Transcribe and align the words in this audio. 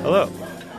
Hello, 0.00 0.30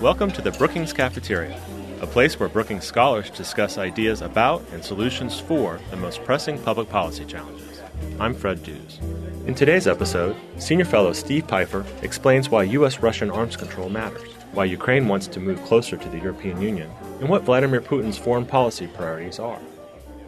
welcome 0.02 0.32
to 0.32 0.42
the 0.42 0.50
Brookings 0.52 0.92
Cafeteria, 0.92 1.62
a 2.02 2.08
place 2.08 2.39
where 2.39 2.50
Brookings 2.50 2.84
scholars 2.84 3.29
discuss 3.29 3.78
ideas 3.78 4.23
about 4.23 4.63
and 4.73 4.84
solutions 4.84 5.39
for 5.39 5.79
the 5.91 5.97
most 5.97 6.23
pressing 6.23 6.57
public 6.63 6.89
policy 6.89 7.25
challenges. 7.25 7.81
I'm 8.20 8.33
Fred 8.33 8.63
Dews. 8.63 8.99
In 9.46 9.54
today's 9.54 9.86
episode, 9.86 10.36
Senior 10.57 10.86
Fellow 10.86 11.14
Steve 11.14 11.48
Pifer 11.48 11.86
explains 12.02 12.50
why 12.50 12.64
U.S. 12.64 13.02
Russian 13.02 13.30
arms 13.30 13.56
control 13.56 13.90
matters, 13.90 14.32
why 14.54 14.66
Ukraine 14.66 15.08
wants 15.08 15.28
to 15.28 15.40
move 15.40 15.64
closer 15.66 15.96
to 15.96 16.10
the 16.10 16.18
European 16.18 16.60
Union, 16.60 16.90
and 17.20 17.30
what 17.30 17.44
Vladimir 17.44 17.82
Putin's 17.82 18.18
foreign 18.18 18.48
policy 18.48 18.88
priorities 18.88 19.38
are. 19.38 19.60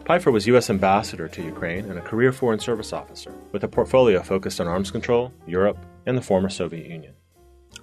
Pifer 0.04 0.30
was 0.30 0.46
U.S. 0.46 0.70
Ambassador 0.70 1.26
to 1.26 1.42
Ukraine 1.42 1.90
and 1.90 1.98
a 1.98 2.02
career 2.02 2.32
Foreign 2.32 2.60
Service 2.60 2.92
officer, 2.92 3.34
with 3.50 3.64
a 3.64 3.68
portfolio 3.68 4.22
focused 4.22 4.60
on 4.60 4.68
arms 4.68 4.92
control, 4.92 5.32
Europe, 5.46 5.78
and 6.06 6.16
the 6.16 6.22
former 6.22 6.48
Soviet 6.48 6.86
Union. 6.86 7.14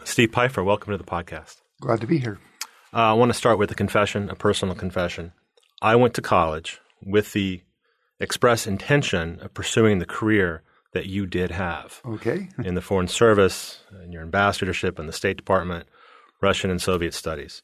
Steve 0.03 0.31
Pifer, 0.31 0.63
welcome 0.63 0.91
to 0.91 0.97
the 0.97 1.03
podcast. 1.03 1.57
Glad 1.81 2.01
to 2.01 2.07
be 2.07 2.17
here. 2.17 2.39
Uh, 2.93 2.97
I 2.97 3.13
want 3.13 3.29
to 3.29 3.37
start 3.37 3.59
with 3.59 3.71
a 3.71 3.75
confession, 3.75 4.29
a 4.29 4.35
personal 4.35 4.75
confession. 4.75 5.31
I 5.81 5.95
went 5.95 6.13
to 6.15 6.21
college 6.21 6.79
with 7.03 7.33
the 7.33 7.61
express 8.19 8.67
intention 8.67 9.39
of 9.41 9.53
pursuing 9.53 9.99
the 9.99 10.05
career 10.05 10.63
that 10.93 11.05
you 11.05 11.25
did 11.25 11.51
have. 11.51 12.01
Okay. 12.05 12.49
in 12.63 12.75
the 12.75 12.81
Foreign 12.81 13.07
Service, 13.07 13.81
in 14.03 14.11
your 14.11 14.23
ambassadorship 14.23 14.99
in 14.99 15.05
the 15.07 15.13
State 15.13 15.37
Department, 15.37 15.87
Russian 16.41 16.71
and 16.71 16.81
Soviet 16.81 17.13
studies. 17.13 17.61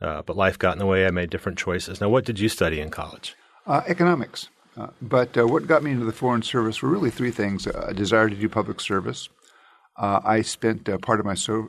Uh, 0.00 0.22
but 0.22 0.36
life 0.36 0.58
got 0.58 0.72
in 0.72 0.78
the 0.78 0.86
way. 0.86 1.06
I 1.06 1.10
made 1.10 1.30
different 1.30 1.58
choices. 1.58 2.00
Now, 2.00 2.08
what 2.08 2.24
did 2.24 2.40
you 2.40 2.48
study 2.48 2.80
in 2.80 2.90
college? 2.90 3.36
Uh, 3.66 3.82
economics. 3.86 4.48
Uh, 4.76 4.88
but 5.00 5.36
uh, 5.38 5.46
what 5.46 5.66
got 5.66 5.82
me 5.82 5.92
into 5.92 6.04
the 6.04 6.12
Foreign 6.12 6.42
Service 6.42 6.82
were 6.82 6.88
really 6.88 7.10
three 7.10 7.30
things 7.30 7.66
a 7.66 7.94
desire 7.94 8.28
to 8.28 8.34
do 8.34 8.48
public 8.48 8.80
service. 8.80 9.28
Uh, 9.96 10.20
I 10.24 10.42
spent 10.42 10.88
uh, 10.88 10.98
part 10.98 11.20
of 11.20 11.26
my 11.26 11.34
so, 11.34 11.68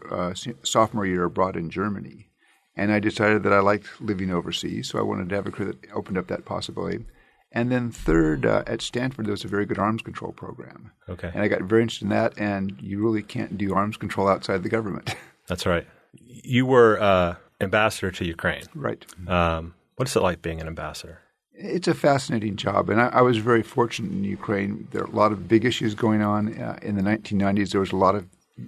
sophomore 0.64 1.06
year 1.06 1.26
abroad 1.26 1.56
in 1.56 1.70
Germany, 1.70 2.30
and 2.76 2.92
I 2.92 3.00
decided 3.00 3.44
that 3.44 3.54
I 3.54 3.60
liked 3.60 4.02
living 4.02 4.32
overseas, 4.32 4.90
so 4.90 5.00
I 5.00 5.04
wanted 5.04 5.30
to 5.30 5.36
have 5.36 5.46
a 5.46 5.52
career 5.52 5.74
that 5.74 5.92
opened 5.94 6.18
up 6.18 6.28
that 6.28 6.46
possibility. 6.46 7.06
And 7.52 7.72
then 7.72 7.90
third, 7.90 8.46
uh, 8.46 8.64
at 8.68 8.82
Stanford, 8.82 9.26
there 9.26 9.32
was 9.32 9.46
a 9.46 9.48
very 9.48 9.66
good 9.66 9.80
arms 9.80 10.02
control 10.02 10.34
program. 10.34 10.92
Okay. 11.08 11.32
And 11.34 11.42
I 11.42 11.48
got 11.48 11.62
very 11.62 11.84
interested 11.84 12.06
in 12.06 12.10
that, 12.10 12.38
and 12.38 12.76
you 12.82 13.02
really 13.02 13.24
can't 13.24 13.58
do 13.58 13.74
arms 13.74 13.96
control 13.96 14.28
outside 14.28 14.62
the 14.64 14.70
government. 14.70 15.16
That's 15.48 15.66
right. 15.66 15.88
You 16.14 16.66
were 16.66 17.00
uh, 17.02 17.36
ambassador 17.62 18.12
to 18.12 18.26
Ukraine. 18.26 18.66
Right. 18.74 19.06
Um, 19.28 19.74
what 19.96 20.10
is 20.10 20.16
it 20.16 20.22
like 20.22 20.42
being 20.42 20.60
an 20.60 20.68
ambassador? 20.68 21.20
It's 21.58 21.88
a 21.88 21.94
fascinating 21.94 22.58
job, 22.58 22.90
and 22.90 23.02
I, 23.02 23.08
I, 23.08 23.22
was 23.22 23.38
very 23.38 23.64
fortunate 23.64 24.12
in 24.12 24.26
Ukraine. 24.26 24.88
There 24.92 25.02
are 25.02 25.06
a 25.08 25.16
lot 25.16 25.32
of 25.32 25.48
big 25.48 25.64
issues 25.64 25.96
going 25.96 26.22
on. 26.22 26.60
Uh, 26.62 26.78
in 26.82 26.96
the 26.96 27.02
1990s, 27.02 27.72
there 27.72 27.80
was 27.80 27.94
a 27.94 27.96
lot 27.96 28.16
of 28.16 28.26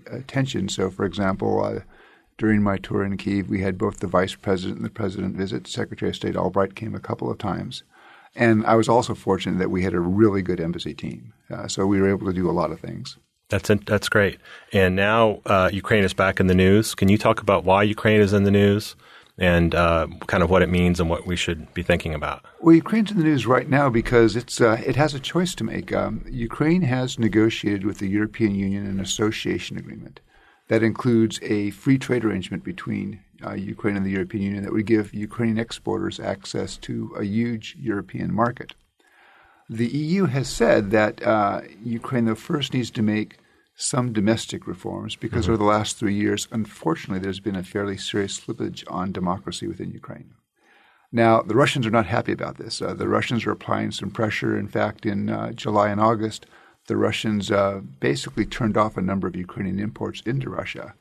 uh, 0.09 0.19
tension. 0.27 0.69
So, 0.69 0.89
for 0.89 1.05
example, 1.05 1.63
uh, 1.63 1.81
during 2.38 2.61
my 2.61 2.77
tour 2.77 3.03
in 3.03 3.17
Kiev, 3.17 3.49
we 3.49 3.61
had 3.61 3.77
both 3.77 3.99
the 3.99 4.07
vice 4.07 4.35
president 4.35 4.77
and 4.77 4.85
the 4.85 4.89
president 4.89 5.35
visit. 5.35 5.67
Secretary 5.67 6.09
of 6.09 6.16
State 6.16 6.38
Albright 6.38 6.75
came 6.75 6.95
a 6.95 6.99
couple 6.99 7.29
of 7.29 7.38
times. 7.38 7.83
And 8.35 8.66
I 8.66 8.75
was 8.75 8.88
also 8.88 9.16
fortunate 9.16 9.57
that 9.57 9.72
we 9.72 9.83
had 9.83 9.94
a 9.94 9.99
really 9.99 10.41
good 10.41 10.61
embassy 10.61 10.94
team. 10.94 11.33
Uh, 11.49 11.67
so 11.67 11.88
we 11.88 11.99
were 11.99 12.09
able 12.09 12.27
to 12.27 12.33
do 12.33 12.49
a 12.49 12.51
lot 12.51 12.72
of 12.72 12.79
things. 12.79 13.17
That's 13.49 13.72
that's 13.85 14.09
great. 14.09 14.39
And 14.73 14.95
now 14.95 15.41
uh, 15.45 15.69
Ukraine 15.72 16.03
is 16.03 16.13
back 16.13 16.39
in 16.39 16.47
the 16.47 16.55
news. 16.55 16.94
Can 16.94 17.07
you 17.07 17.17
talk 17.17 17.41
about 17.41 17.63
why 17.63 17.83
Ukraine 17.83 18.19
is 18.19 18.33
in 18.33 18.44
the 18.44 18.51
news? 18.51 18.95
And 19.38 19.75
uh, 19.75 20.07
kind 20.25 20.43
of 20.43 20.49
what 20.49 20.61
it 20.61 20.69
means 20.69 20.99
and 20.99 21.09
what 21.09 21.27
we 21.27 21.35
should 21.35 21.73
be 21.73 21.83
thinking 21.83 22.13
about? 22.13 22.45
Well, 22.59 22.75
Ukraine's 22.75 23.11
in 23.11 23.17
the 23.17 23.23
news 23.23 23.45
right 23.45 23.69
now 23.69 23.89
because 23.89 24.35
it's 24.35 24.59
uh, 24.59 24.81
it 24.85 24.95
has 24.95 25.13
a 25.13 25.19
choice 25.19 25.53
to 25.55 25.63
make. 25.63 25.94
Um, 25.94 26.25
Ukraine 26.29 26.81
has 26.83 27.19
negotiated 27.19 27.85
with 27.85 27.99
the 27.99 28.07
European 28.07 28.55
Union 28.55 28.85
an 28.88 28.99
association 28.99 29.77
agreement 29.77 30.19
that 30.67 30.83
includes 30.83 31.39
a 31.44 31.69
free 31.71 31.97
trade 31.97 32.25
arrangement 32.25 32.63
between 32.63 33.21
uh, 33.45 33.53
Ukraine 33.53 33.95
and 33.95 34.05
the 34.05 34.11
European 34.11 34.44
Union 34.44 34.63
that 34.63 34.73
would 34.73 34.85
give 34.85 35.13
Ukrainian 35.13 35.59
exporters 35.59 36.19
access 36.19 36.75
to 36.78 37.13
a 37.17 37.23
huge 37.23 37.75
European 37.79 38.33
market. 38.33 38.73
The 39.69 39.88
EU 39.88 40.25
has 40.25 40.47
said 40.47 40.91
that 40.91 41.22
uh, 41.23 41.62
Ukraine, 41.83 42.25
though, 42.25 42.35
first 42.35 42.73
needs 42.73 42.89
to 42.91 43.01
make 43.01 43.38
some 43.79 44.11
domestic 44.11 44.65
reforms 44.65 45.15
because 45.15 45.43
mm-hmm. 45.43 45.53
over 45.53 45.57
the 45.57 45.69
last 45.69 45.97
three 45.97 46.15
years, 46.15 46.47
unfortunately, 46.51 47.19
there's 47.19 47.39
been 47.39 47.55
a 47.55 47.63
fairly 47.63 47.95
serious 47.95 48.39
slippage 48.39 48.83
on 48.91 49.11
democracy 49.11 49.67
within 49.67 49.91
Ukraine. 49.91 50.33
Now, 51.11 51.41
the 51.43 51.55
Russians 51.55 51.85
are 51.85 51.91
not 51.91 52.07
happy 52.07 52.31
about 52.31 52.57
this. 52.57 52.81
Uh, 52.81 52.95
the 52.95 53.07
Russians 53.07 53.45
are 53.45 53.51
applying 53.51 53.91
some 53.91 54.09
pressure. 54.09 54.57
In 54.57 54.67
fact, 54.67 55.05
in 55.05 55.29
uh, 55.29 55.51
July 55.51 55.89
and 55.89 56.01
August, 56.01 56.47
the 56.88 56.97
Russians 56.97 57.51
uh, 57.51 57.81
basically 57.99 58.45
turned 58.45 58.77
off 58.77 58.97
a 58.97 59.01
number 59.01 59.27
of 59.27 59.35
Ukrainian 59.35 59.79
imports 59.79 60.21
into 60.25 60.49
Russia. 60.49 60.95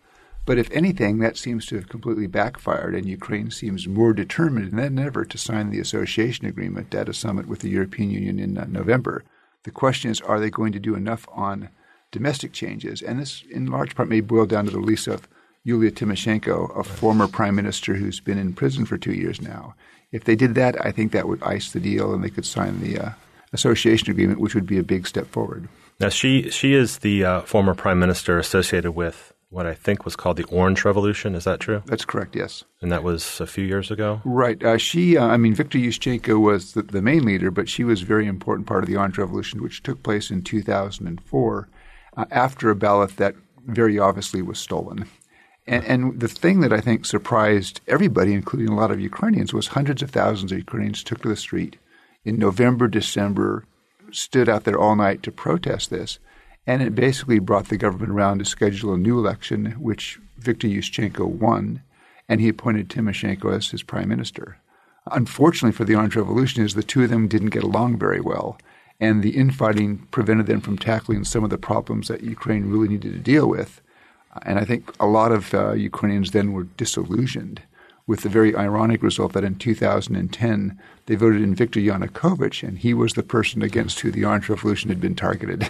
But 0.44 0.58
if 0.58 0.70
anything, 0.70 1.18
that 1.18 1.38
seems 1.38 1.64
to 1.66 1.76
have 1.76 1.88
completely 1.88 2.26
backfired, 2.26 2.94
and 2.94 3.06
Ukraine 3.06 3.50
seems 3.50 3.88
more 3.88 4.12
determined 4.12 4.72
than 4.72 4.98
ever 4.98 5.24
to 5.24 5.38
sign 5.38 5.70
the 5.70 5.80
association 5.80 6.46
agreement 6.46 6.94
at 6.94 7.08
a 7.08 7.14
summit 7.14 7.48
with 7.48 7.60
the 7.60 7.70
European 7.70 8.10
Union 8.10 8.38
in 8.38 8.58
uh, 8.58 8.66
November. 8.68 9.24
The 9.64 9.70
question 9.72 10.10
is, 10.10 10.20
are 10.20 10.38
they 10.38 10.50
going 10.50 10.72
to 10.72 10.78
do 10.78 10.94
enough 10.94 11.26
on 11.32 11.70
domestic 12.16 12.52
changes. 12.52 13.02
And 13.02 13.20
this, 13.20 13.42
in 13.50 13.66
large 13.66 13.94
part, 13.94 14.08
may 14.08 14.20
boil 14.20 14.46
down 14.46 14.64
to 14.64 14.70
the 14.70 14.78
release 14.78 15.06
of 15.06 15.28
Yulia 15.64 15.90
Tymoshenko, 15.90 16.78
a 16.78 16.82
former 16.82 17.28
prime 17.28 17.54
minister 17.54 17.94
who's 17.94 18.20
been 18.20 18.38
in 18.38 18.54
prison 18.54 18.86
for 18.86 18.96
two 18.96 19.12
years 19.12 19.42
now. 19.42 19.74
If 20.12 20.24
they 20.24 20.36
did 20.36 20.54
that, 20.54 20.74
I 20.84 20.92
think 20.92 21.12
that 21.12 21.28
would 21.28 21.42
ice 21.42 21.72
the 21.72 21.80
deal 21.80 22.14
and 22.14 22.22
they 22.22 22.30
could 22.30 22.46
sign 22.46 22.80
the 22.80 22.98
uh, 22.98 23.10
association 23.52 24.10
agreement, 24.10 24.40
which 24.40 24.54
would 24.54 24.66
be 24.66 24.78
a 24.78 24.84
big 24.84 25.06
step 25.06 25.26
forward. 25.26 25.68
Now, 25.98 26.08
she, 26.08 26.50
she 26.50 26.74
is 26.74 26.98
the 26.98 27.24
uh, 27.24 27.40
former 27.42 27.74
prime 27.74 27.98
minister 27.98 28.38
associated 28.38 28.92
with 28.92 29.32
what 29.48 29.66
I 29.66 29.74
think 29.74 30.04
was 30.04 30.16
called 30.16 30.36
the 30.36 30.44
Orange 30.44 30.84
Revolution. 30.84 31.34
Is 31.34 31.44
that 31.44 31.60
true? 31.60 31.82
That's 31.86 32.04
correct, 32.04 32.36
yes. 32.36 32.64
And 32.80 32.92
that 32.92 33.02
was 33.02 33.40
a 33.40 33.46
few 33.46 33.64
years 33.64 33.90
ago? 33.90 34.20
Right. 34.24 34.62
Uh, 34.62 34.76
she, 34.76 35.16
uh, 35.16 35.26
I 35.26 35.36
mean, 35.36 35.54
Viktor 35.54 35.78
Yushchenko 35.78 36.40
was 36.40 36.74
the, 36.74 36.82
the, 36.82 37.02
main 37.02 37.24
leader, 37.24 37.50
but 37.50 37.68
she 37.68 37.84
was 37.84 38.02
a 38.02 38.06
very 38.06 38.26
important 38.26 38.66
part 38.66 38.84
of 38.84 38.88
the 38.88 38.96
Orange 38.96 39.18
Revolution, 39.18 39.62
which 39.62 39.82
took 39.82 40.02
place 40.02 40.30
in 40.30 40.42
2004 40.42 41.68
uh, 42.16 42.24
after 42.30 42.70
a 42.70 42.76
ballot 42.76 43.16
that 43.16 43.34
very 43.66 43.98
obviously 43.98 44.42
was 44.42 44.58
stolen. 44.58 45.06
And, 45.66 45.84
and, 45.84 46.20
the 46.20 46.28
thing 46.28 46.60
that 46.60 46.72
I 46.72 46.80
think 46.80 47.04
surprised 47.04 47.80
everybody, 47.88 48.32
including 48.32 48.68
a 48.68 48.76
lot 48.76 48.92
of 48.92 49.00
Ukrainians, 49.00 49.52
was 49.52 49.68
hundreds 49.68 50.00
of 50.00 50.10
thousands 50.10 50.52
of 50.52 50.58
Ukrainians 50.58 51.02
took 51.02 51.22
to 51.22 51.28
the 51.28 51.36
street 51.36 51.76
in 52.24 52.38
November, 52.38 52.86
December, 52.88 53.64
stood 54.12 54.48
out 54.48 54.64
there 54.64 54.78
all 54.78 54.94
night 54.94 55.22
to 55.24 55.32
protest 55.32 55.90
this. 55.90 56.18
And 56.66 56.82
it 56.82 56.94
basically 56.94 57.38
brought 57.38 57.68
the 57.68 57.76
government 57.76 58.10
around 58.10 58.38
to 58.38 58.44
schedule 58.44 58.94
a 58.94 58.98
new 58.98 59.18
election, 59.18 59.72
which 59.72 60.18
Viktor 60.38 60.66
Yushchenko 60.68 61.26
won, 61.26 61.82
and 62.28 62.40
he 62.40 62.48
appointed 62.48 62.88
Tymoshenko 62.88 63.54
as 63.54 63.70
his 63.70 63.82
prime 63.82 64.08
minister. 64.08 64.58
Unfortunately 65.10 65.72
for 65.72 65.84
the 65.84 65.94
Orange 65.94 66.16
Revolution, 66.16 66.64
is 66.64 66.74
the 66.74 66.82
two 66.82 67.04
of 67.04 67.10
them 67.10 67.28
didn't 67.28 67.50
get 67.50 67.62
along 67.62 67.98
very 67.98 68.20
well 68.20 68.58
and 69.00 69.22
the 69.22 69.36
infighting 69.36 69.98
prevented 70.10 70.46
them 70.46 70.60
from 70.60 70.78
tackling 70.78 71.24
some 71.24 71.44
of 71.44 71.50
the 71.50 71.58
problems 71.58 72.08
that 72.08 72.22
Ukraine 72.22 72.70
really 72.70 72.88
needed 72.88 73.12
to 73.12 73.18
deal 73.18 73.48
with. 73.48 73.80
And 74.42 74.58
I 74.58 74.64
think 74.64 74.92
a 75.00 75.06
lot 75.06 75.32
of 75.32 75.54
uh, 75.54 75.72
Ukrainians 75.72 76.30
then 76.30 76.52
were 76.52 76.64
disillusioned 76.64 77.62
with 78.06 78.20
the 78.20 78.28
very 78.28 78.54
ironic 78.54 79.02
result 79.02 79.32
that 79.32 79.44
in 79.44 79.56
2010 79.56 80.80
they 81.06 81.14
voted 81.14 81.42
in 81.42 81.54
Viktor 81.54 81.80
Yanukovych, 81.80 82.66
and 82.66 82.78
he 82.78 82.94
was 82.94 83.14
the 83.14 83.22
person 83.22 83.62
against 83.62 84.00
who 84.00 84.10
the 84.10 84.24
Orange 84.24 84.48
Revolution 84.48 84.90
had 84.90 85.00
been 85.00 85.14
targeted. 85.14 85.68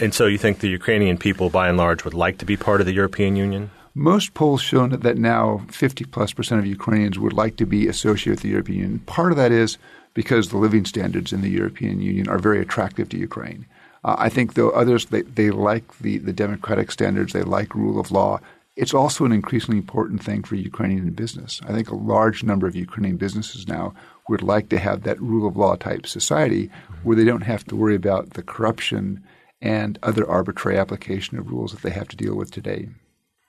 And 0.00 0.12
so 0.12 0.26
you 0.26 0.36
think 0.36 0.58
the 0.58 0.68
Ukrainian 0.68 1.16
people, 1.16 1.48
by 1.48 1.68
and 1.68 1.78
large, 1.78 2.04
would 2.04 2.12
like 2.12 2.36
to 2.38 2.44
be 2.44 2.58
part 2.58 2.80
of 2.80 2.86
the 2.86 2.92
European 2.92 3.36
Union? 3.36 3.70
Most 3.98 4.32
polls 4.34 4.62
show 4.62 4.86
that 4.86 5.18
now 5.18 5.66
50 5.72 6.04
plus 6.04 6.32
percent 6.32 6.60
of 6.60 6.66
Ukrainians 6.66 7.18
would 7.18 7.32
like 7.32 7.56
to 7.56 7.66
be 7.66 7.88
associated 7.88 8.34
with 8.34 8.42
the 8.42 8.50
European 8.50 8.78
Union. 8.78 8.98
Part 9.00 9.32
of 9.32 9.38
that 9.38 9.50
is 9.50 9.76
because 10.14 10.50
the 10.50 10.56
living 10.56 10.84
standards 10.84 11.32
in 11.32 11.40
the 11.40 11.50
European 11.50 12.00
Union 12.00 12.28
are 12.28 12.38
very 12.38 12.60
attractive 12.60 13.08
to 13.08 13.18
Ukraine. 13.18 13.66
Uh, 14.04 14.14
I 14.16 14.28
think, 14.28 14.54
though, 14.54 14.70
others 14.70 15.06
they, 15.06 15.22
they 15.22 15.50
like 15.50 15.98
the, 15.98 16.18
the 16.18 16.32
democratic 16.32 16.92
standards, 16.92 17.32
they 17.32 17.42
like 17.42 17.74
rule 17.74 17.98
of 17.98 18.12
law. 18.12 18.38
It's 18.76 18.94
also 18.94 19.24
an 19.24 19.32
increasingly 19.32 19.78
important 19.78 20.22
thing 20.22 20.44
for 20.44 20.54
Ukrainian 20.54 21.10
business. 21.10 21.60
I 21.66 21.72
think 21.72 21.90
a 21.90 21.96
large 21.96 22.44
number 22.44 22.68
of 22.68 22.76
Ukrainian 22.76 23.16
businesses 23.16 23.66
now 23.66 23.94
would 24.28 24.42
like 24.42 24.68
to 24.68 24.78
have 24.78 25.02
that 25.02 25.20
rule 25.20 25.48
of 25.48 25.56
law 25.56 25.74
type 25.74 26.06
society 26.06 26.70
where 27.02 27.16
they 27.16 27.24
don't 27.24 27.50
have 27.52 27.64
to 27.64 27.74
worry 27.74 27.96
about 27.96 28.34
the 28.34 28.44
corruption 28.44 29.24
and 29.60 29.98
other 30.04 30.24
arbitrary 30.24 30.78
application 30.78 31.36
of 31.36 31.50
rules 31.50 31.72
that 31.72 31.82
they 31.82 31.90
have 31.90 32.06
to 32.06 32.16
deal 32.16 32.36
with 32.36 32.52
today. 32.52 32.90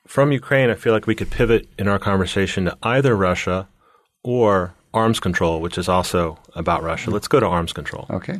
From 0.09 0.31
Ukraine, 0.31 0.71
I 0.71 0.73
feel 0.73 0.91
like 0.91 1.05
we 1.05 1.13
could 1.13 1.29
pivot 1.29 1.69
in 1.77 1.87
our 1.87 1.99
conversation 1.99 2.65
to 2.65 2.75
either 2.81 3.15
Russia 3.15 3.67
or 4.23 4.73
arms 4.91 5.19
control, 5.19 5.61
which 5.61 5.77
is 5.77 5.87
also 5.87 6.39
about 6.55 6.81
Russia. 6.81 7.11
Let's 7.11 7.27
go 7.27 7.39
to 7.39 7.45
arms 7.45 7.73
control. 7.73 8.07
Okay. 8.09 8.39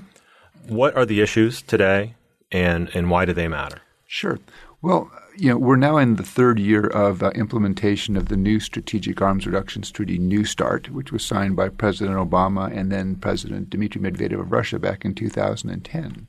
What 0.68 0.95
are 0.95 1.06
the 1.06 1.21
issues 1.21 1.62
today 1.62 2.16
and, 2.51 2.89
and 2.95 3.12
why 3.12 3.25
do 3.25 3.33
they 3.33 3.48
matter? 3.48 3.81
Sure. 4.07 4.39
Well, 4.81 5.12
you 5.38 5.50
know, 5.50 5.60
we're 5.60 5.75
now 5.75 5.98
in 5.98 6.16
the 6.16 6.24
third 6.24 6.57
year 6.57 6.88
of 6.88 7.21
uh, 7.21 7.30
implementation 7.36 8.18
of 8.18 8.30
the 8.30 8.36
new 8.36 8.60
Strategic 8.60 9.22
Arms 9.22 9.45
Reductions 9.45 9.92
Treaty, 9.92 10.18
New 10.18 10.45
START, 10.45 10.89
which 10.89 11.12
was 11.12 11.24
signed 11.24 11.56
by 11.56 11.69
President 11.69 12.18
Obama 12.18 12.75
and 12.75 12.92
then 12.92 13.15
President 13.15 13.69
Dmitry 13.69 14.01
Medvedev 14.01 14.39
of 14.39 14.51
Russia 14.51 14.80
back 14.80 15.06
in 15.06 15.13
2010. 15.13 16.27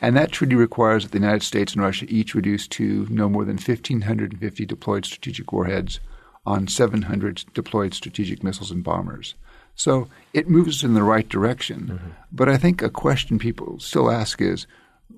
And 0.00 0.16
that 0.16 0.32
treaty 0.32 0.54
requires 0.54 1.04
that 1.04 1.12
the 1.12 1.18
United 1.18 1.42
States 1.42 1.74
and 1.74 1.82
Russia 1.82 2.06
each 2.08 2.34
reduce 2.34 2.66
to 2.68 3.06
no 3.10 3.28
more 3.28 3.44
than 3.44 3.56
1,550 3.56 4.66
deployed 4.66 5.04
strategic 5.04 5.52
warheads 5.52 6.00
on 6.46 6.68
700 6.68 7.44
deployed 7.52 7.92
strategic 7.92 8.42
missiles 8.42 8.70
and 8.70 8.82
bombers. 8.82 9.34
So 9.74 10.08
it 10.32 10.48
moves 10.48 10.82
in 10.82 10.94
the 10.94 11.02
right 11.02 11.28
direction. 11.28 11.80
Mm-hmm. 11.80 12.08
But 12.32 12.48
I 12.48 12.56
think 12.56 12.82
a 12.82 12.90
question 12.90 13.38
people 13.38 13.78
still 13.78 14.10
ask 14.10 14.40
is 14.40 14.66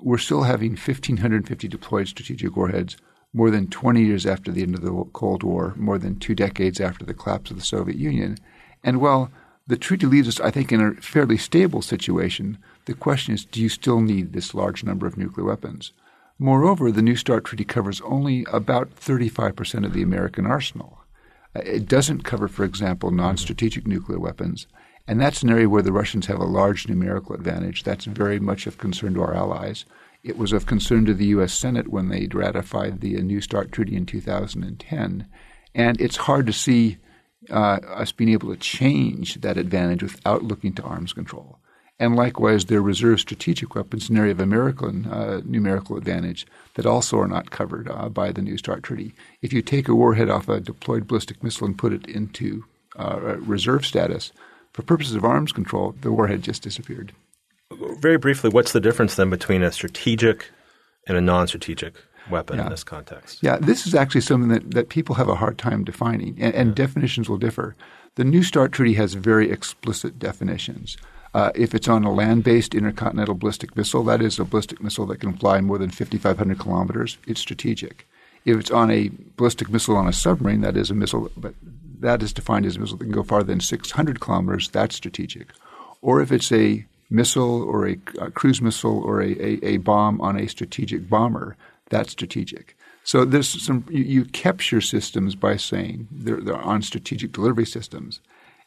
we're 0.01 0.19
still 0.19 0.43
having 0.43 0.73
1,550 0.73 1.69
deployed 1.69 2.09
strategic 2.09 2.57
warheads 2.57 2.97
more 3.33 3.51
than 3.51 3.69
20 3.69 4.03
years 4.03 4.27
after 4.27 4.51
the 4.51 4.63
end 4.63 4.75
of 4.75 4.83
the 4.83 5.05
Cold 5.13 5.43
War, 5.43 5.75
more 5.77 5.99
than 5.99 6.19
two 6.19 6.35
decades 6.35 6.81
after 6.81 7.05
the 7.05 7.15
collapse 7.15 7.51
of 7.51 7.57
the 7.57 7.65
Soviet 7.65 7.97
Union. 7.97 8.37
And 8.85 9.01
while 9.01 9.31
the 9.67 9.77
treaty 9.77 10.07
leaves 10.07 10.29
us, 10.29 10.41
I 10.41 10.51
think, 10.51 10.73
in 10.73 10.81
a 10.81 11.01
fairly 11.01 11.39
stable 11.39 11.83
situation, 11.83 12.59
the 12.87 12.95
question 12.95 13.35
is 13.35 13.45
do 13.45 13.61
you 13.61 13.69
still 13.69 14.01
need 14.01 14.33
this 14.33 14.55
large 14.55 14.85
number 14.85 15.07
of 15.07 15.17
nuclear 15.17 15.47
weapons? 15.47 15.93
Moreover, 16.39 16.91
the 16.91 17.03
New 17.03 17.17
START 17.17 17.45
treaty 17.45 17.65
covers 17.65 18.01
only 18.01 18.45
about 18.53 18.97
35% 18.97 19.85
of 19.85 19.93
the 19.93 20.03
American 20.03 20.47
arsenal. 20.47 20.99
Uh, 21.55 21.61
it 21.61 21.87
doesn't 21.87 22.25
cover, 22.25 22.49
for 22.49 22.65
example, 22.65 23.11
non 23.11 23.37
strategic 23.37 23.87
nuclear 23.87 24.19
weapons. 24.19 24.67
And 25.07 25.21
that's 25.21 25.43
an 25.43 25.51
area 25.51 25.69
where 25.69 25.83
the 25.83 25.93
Russians 25.93 26.27
have 26.27 26.39
a 26.39 26.45
large 26.45 26.89
numerical 26.89 27.35
advantage. 27.35 27.83
That's 27.83 28.05
very 28.05 28.39
much 28.39 28.67
of 28.67 28.79
concern 28.79 29.15
to 29.15 29.23
our 29.23 29.35
allies. 29.35 29.85
It 30.23 30.39
was 30.39 30.53
of 30.53 30.67
concern 30.67 31.05
to 31.07 31.15
the 31.15 31.27
U.S. 31.27 31.53
Senate 31.53 31.89
when 31.89 32.09
they 32.09 32.29
ratified 32.33 33.01
the 33.01 33.21
New 33.23 33.41
START 33.41 33.73
treaty 33.73 33.97
in 33.97 34.07
2010. 34.07 35.27
And 35.75 36.01
it's 36.01 36.17
hard 36.17 36.47
to 36.47 36.53
see 36.53 36.99
uh, 37.51 37.79
us 37.87 38.13
being 38.13 38.31
able 38.31 38.51
to 38.51 38.61
change 38.61 39.41
that 39.41 39.57
advantage 39.57 40.03
without 40.03 40.45
looking 40.45 40.73
to 40.75 40.83
arms 40.83 41.13
control. 41.13 41.59
And 42.03 42.17
likewise, 42.17 42.65
their 42.65 42.83
reserve 42.83 43.21
strategic 43.21 43.77
weapons, 43.77 44.11
an 44.11 44.17
area 44.17 44.33
of 44.33 44.41
American 44.41 45.07
uh, 45.07 45.41
numerical 45.45 45.97
advantage 45.97 46.49
that 46.75 46.85
also 46.85 47.17
are 47.21 47.29
not 47.29 47.53
covered 47.53 47.89
uh, 47.89 48.09
by 48.09 48.33
the 48.33 48.43
New 48.43 48.59
START 48.59 48.83
treaty. 48.83 49.15
If 49.41 49.53
you 49.53 49.63
take 49.63 49.87
a 49.87 49.95
warhead 49.95 50.29
off 50.29 50.49
a 50.49 50.59
deployed 50.59 51.07
ballistic 51.07 51.45
missile 51.45 51.69
and 51.69 51.79
put 51.79 51.93
it 51.93 52.05
into 52.09 52.65
uh, 52.99 53.37
reserve 53.37 53.87
status, 53.87 54.33
for 54.73 54.83
purposes 54.83 55.15
of 55.15 55.25
arms 55.25 55.53
control, 55.53 55.95
the 56.01 56.11
warhead 56.11 56.43
just 56.43 56.63
disappeared. 56.63 57.13
Very 58.01 58.19
briefly, 58.19 58.51
what's 58.51 58.73
the 58.73 58.81
difference 58.81 59.15
then 59.15 59.31
between 59.31 59.63
a 59.63 59.71
strategic 59.71 60.51
and 61.07 61.17
a 61.17 61.21
non 61.21 61.47
strategic 61.47 61.95
weapon 62.29 62.59
yeah. 62.59 62.65
in 62.65 62.71
this 62.71 62.83
context? 62.83 63.39
Yeah, 63.45 63.59
this 63.59 63.87
is 63.87 63.95
actually 63.95 64.23
something 64.23 64.49
that, 64.49 64.73
that 64.73 64.89
people 64.89 65.15
have 65.15 65.29
a 65.29 65.37
hard 65.37 65.57
time 65.57 65.85
defining, 65.85 66.37
and, 66.41 66.53
and 66.53 66.69
yeah. 66.71 66.75
definitions 66.75 67.29
will 67.29 67.39
differ. 67.39 67.77
The 68.17 68.25
New 68.25 68.43
START 68.43 68.73
Treaty 68.73 68.95
has 68.95 69.15
very 69.15 69.53
explicit 69.53 70.19
definitions. 70.19 70.97
Uh, 71.35 71.51
if 71.55 71.75
it's 71.75 71.89
on 71.89 72.05
a 72.05 72.13
land 72.13 72.45
based 72.45 72.75
intercontinental 72.75 73.35
ballistic 73.35 73.75
missile, 73.77 74.05
that 74.05 74.21
is 74.21 74.39
a 74.39 74.45
ballistic 74.45 74.83
missile 74.83 75.07
that 75.07 75.21
can 75.21 75.33
fly 75.33 75.61
more 75.61 75.79
than 75.79 75.91
5,500 75.91 76.59
kilometers, 76.59 77.17
it's 77.27 77.41
strategic. 77.41 78.07
If 78.45 78.59
it's 78.59 78.71
on 78.71 78.91
a 78.91 79.11
ballistic 79.37 79.71
missile 79.71 79.97
on 79.97 80.09
a 80.09 80.13
submarine, 80.13 80.61
that 80.61 80.77
is 80.77 80.91
a 80.91 80.95
missile, 80.95 81.31
but 81.37 81.55
that 82.01 82.23
is 82.23 82.33
defined 82.33 82.67
as 82.67 82.77
a 82.77 82.81
missile 82.81 82.99
that 82.99 83.05
can 83.05 83.13
go 83.13 83.23
farther 83.23 83.47
than 83.47 83.61
600 83.61 84.21
kilometers, 84.21 84.69
that's 84.69 84.97
strategic. 84.97 85.49
Or 86.03 86.21
if 86.21 86.33
it's 86.33 86.53
a 86.53 86.85
missile 87.09 87.63
or 87.63 87.89
a, 87.89 87.99
a 88.21 88.31
cruise 88.31 88.61
missile 88.61 89.03
or 89.03 89.23
a, 89.23 89.31
a, 89.33 89.65
a, 89.65 89.77
bomb 89.79 90.21
on 90.21 90.37
a 90.37 90.49
strategic 90.49 91.09
bomber, 91.09 91.57
that's 91.91 92.13
strategic. 92.13 92.77
So 93.05 93.25
there's 93.25 93.49
some 93.65 93.85
you, 93.91 94.03
you 94.03 94.25
capture 94.25 94.81
systems 94.81 95.35
by 95.35 95.57
saying 95.57 96.09
they're, 96.11 96.41
they're, 96.41 96.57
on 96.57 96.83
strategic 96.83 97.33
delivery 97.33 97.67
systems, 97.67 98.21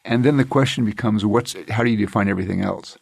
and 0.06 0.24
then 0.24 0.36
the 0.36 0.44
question 0.44 0.84
becomes 0.84 1.24
what's 1.24 1.54
how 1.68 1.84
do 1.84 1.90
you 1.90 1.96
define 1.96 2.28
everything 2.28 2.62
else? 2.62 2.96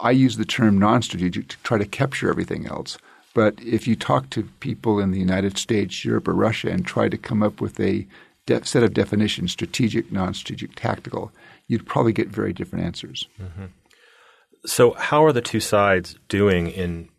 I 0.00 0.10
use 0.10 0.36
the 0.36 0.44
term 0.44 0.78
non-strategic 0.78 1.48
to 1.48 1.56
try 1.64 1.78
to 1.78 1.86
capture 1.86 2.28
everything 2.28 2.66
else. 2.66 2.98
But 3.34 3.60
if 3.60 3.86
you 3.86 3.96
talk 3.96 4.30
to 4.30 4.44
people 4.60 5.00
in 5.00 5.10
the 5.10 5.18
United 5.18 5.58
States, 5.58 6.04
Europe, 6.04 6.28
or 6.28 6.34
Russia 6.34 6.70
and 6.70 6.84
try 6.86 7.08
to 7.08 7.16
come 7.16 7.42
up 7.42 7.60
with 7.60 7.78
a 7.80 8.06
set 8.62 8.82
of 8.82 8.94
definitions 8.94 9.52
strategic, 9.52 10.10
non 10.10 10.34
strategic, 10.34 10.74
tactical 10.74 11.32
you'd 11.68 11.86
probably 11.86 12.12
get 12.12 12.28
very 12.28 12.52
different 12.52 12.84
answers. 12.84 13.28
Mm-hmm. 13.40 13.66
So, 14.66 14.94
how 14.94 15.24
are 15.24 15.32
the 15.32 15.42
two 15.42 15.60
sides 15.60 16.16
doing 16.28 16.68
in 16.68 17.10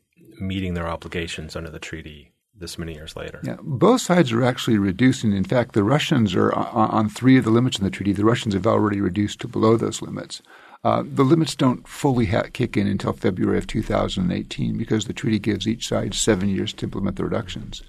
meeting 0.41 0.73
their 0.73 0.87
obligations 0.87 1.55
under 1.55 1.69
the 1.69 1.79
treaty 1.79 2.28
this 2.59 2.77
many 2.77 2.93
years 2.93 3.15
later? 3.15 3.39
Yeah, 3.43 3.57
both 3.61 4.01
sides 4.01 4.31
are 4.31 4.43
actually 4.43 4.77
reducing. 4.77 5.33
In 5.33 5.43
fact, 5.43 5.73
the 5.73 5.83
Russians 5.83 6.35
are 6.35 6.53
on, 6.53 6.89
on 6.91 7.09
three 7.09 7.37
of 7.37 7.45
the 7.45 7.51
limits 7.51 7.77
in 7.77 7.83
the 7.83 7.91
treaty. 7.91 8.13
The 8.13 8.25
Russians 8.25 8.53
have 8.53 8.67
already 8.67 9.01
reduced 9.01 9.39
to 9.41 9.47
below 9.47 9.77
those 9.77 10.01
limits. 10.01 10.41
Uh, 10.83 11.03
the 11.05 11.23
limits 11.23 11.55
don't 11.55 11.87
fully 11.87 12.27
ha- 12.27 12.43
kick 12.53 12.77
in 12.77 12.87
until 12.87 13.11
February 13.11 13.57
of 13.57 13.67
2018 13.67 14.77
because 14.77 15.05
the 15.05 15.13
treaty 15.13 15.39
gives 15.39 15.67
each 15.67 15.87
side 15.87 16.13
seven 16.13 16.47
years 16.47 16.71
to 16.73 16.85
implement 16.85 17.17
the 17.17 17.23
reductions. 17.23 17.81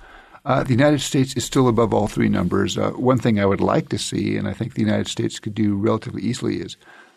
Uh, 0.44 0.64
the 0.64 0.70
United 0.70 1.00
States 1.00 1.36
is 1.36 1.44
still 1.44 1.68
above 1.68 1.92
all 1.92 2.08
three 2.08 2.28
numbers. 2.28 2.78
Uh, 2.78 2.90
one 2.92 3.18
thing 3.18 3.38
I 3.38 3.46
would 3.46 3.60
like 3.60 3.90
to 3.90 3.98
see, 3.98 4.36
and 4.36 4.48
I 4.48 4.54
think 4.54 4.74
the 4.74 4.80
United 4.82 5.06
States 5.06 5.38
could 5.38 5.54
do 5.54 5.76
relatively 5.76 6.22
easily, 6.22 6.56
is 6.56 6.76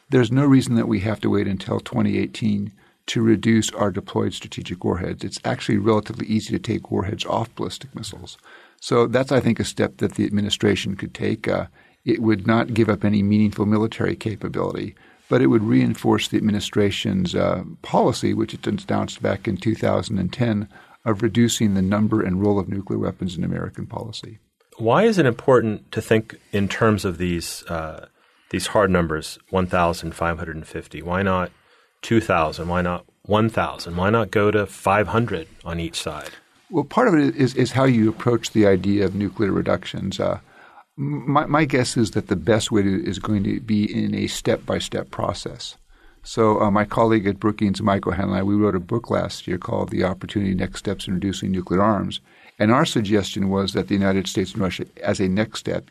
there's 0.10 0.32
no 0.32 0.46
reason 0.46 0.76
that 0.76 0.88
we 0.88 1.00
have 1.00 1.22
to 1.22 1.30
wait 1.30 1.48
until 1.48 1.80
2018 1.80 2.72
to 3.08 3.22
reduce 3.22 3.70
our 3.72 3.92
deployed 3.92 4.34
strategic 4.34 4.84
warheads. 4.84 5.24
It's 5.24 5.40
actually 5.44 5.78
relatively 5.78 6.26
easy 6.28 6.52
to 6.52 6.60
take 6.60 6.92
warheads 6.92 7.26
off 7.26 7.54
ballistic 7.56 7.94
missiles. 7.96 8.38
So 8.80 9.08
that's, 9.08 9.32
I 9.32 9.40
think, 9.40 9.60
a 9.60 9.66
step 9.66 9.98
that 9.98 10.16
the 10.16 10.26
administration 10.26 10.96
could 10.96 11.14
take. 11.14 11.48
Uh, 11.48 11.68
it 12.06 12.22
would 12.22 12.46
not 12.48 12.74
give 12.74 12.90
up 12.90 13.06
any 13.06 13.24
meaningful 13.24 13.66
military 13.66 14.16
capability, 14.16 14.96
but 15.30 15.42
it 15.42 15.48
would 15.48 15.64
reinforce 15.64 16.28
the 16.28 16.38
administration's 16.38 17.34
uh, 17.36 17.64
policy, 17.82 18.34
which 18.34 18.54
it 18.54 18.68
announced 18.68 19.22
back 19.22 19.48
in 19.48 19.58
2010, 19.58 20.68
of 21.06 21.22
reducing 21.22 21.74
the 21.74 21.82
number 21.82 22.22
and 22.22 22.42
role 22.42 22.60
of 22.60 22.70
nuclear 22.70 23.00
weapons 23.00 23.38
in 23.38 23.44
American 23.44 23.86
policy. 23.86 24.40
Why 24.78 25.04
is 25.04 25.18
it 25.18 25.26
important 25.26 25.92
to 25.92 26.02
think 26.02 26.36
in 26.52 26.68
terms 26.68 27.06
of 27.06 27.18
these 27.18 27.64
uh, 27.68 28.08
these 28.50 28.68
hard 28.68 28.92
numbers, 28.92 29.40
1,550? 29.50 31.02
Why 31.02 31.24
not 31.24 31.52
2,000? 32.04 32.68
Why 32.68 32.82
not 32.82 33.06
1,000? 33.24 33.96
Why 33.96 34.10
not 34.10 34.32
go 34.32 34.52
to 34.52 34.66
500 34.66 35.48
on 35.66 35.80
each 35.80 36.00
side? 36.00 36.30
Well, 36.70 36.84
part 36.84 37.08
of 37.08 37.16
it 37.16 37.36
is, 37.36 37.56
is 37.56 37.72
how 37.72 37.86
you 37.86 38.10
approach 38.10 38.52
the 38.52 38.66
idea 38.66 39.06
of 39.06 39.16
nuclear 39.16 39.52
reductions. 39.52 40.20
Uh, 40.20 40.40
my, 40.96 41.46
my, 41.46 41.66
guess 41.66 41.98
is 41.98 42.12
that 42.12 42.28
the 42.28 42.36
best 42.36 42.72
way 42.72 42.82
to, 42.84 43.06
is 43.06 43.20
going 43.20 43.44
to 43.44 43.60
be 43.60 43.84
in 43.84 44.14
a 44.14 44.28
step 44.28 44.66
by 44.66 44.78
step 44.80 45.10
process. 45.12 45.78
So 46.24 46.62
uh, 46.62 46.72
my 46.72 46.86
colleague 46.86 47.28
at 47.28 47.40
Brookings, 47.40 47.82
Michael 47.82 48.14
O'Hanlon, 48.14 48.46
we 48.46 48.56
wrote 48.56 48.76
a 48.76 48.80
book 48.80 49.10
last 49.10 49.48
year 49.48 49.58
called 49.58 49.90
"The 49.90 50.04
Opportunity: 50.04 50.54
Next 50.54 50.80
Steps 50.80 51.08
in 51.08 51.16
Reducing 51.16 51.52
Nuclear 51.52 51.82
Arms," 51.82 52.22
and 52.58 52.72
our 52.72 52.86
suggestion 52.86 53.50
was 53.50 53.74
that 53.74 53.88
the 53.88 53.96
United 53.96 54.28
States 54.28 54.54
and 54.54 54.62
Russia, 54.62 54.86
as 55.04 55.20
a 55.20 55.28
next 55.28 55.60
step, 55.60 55.86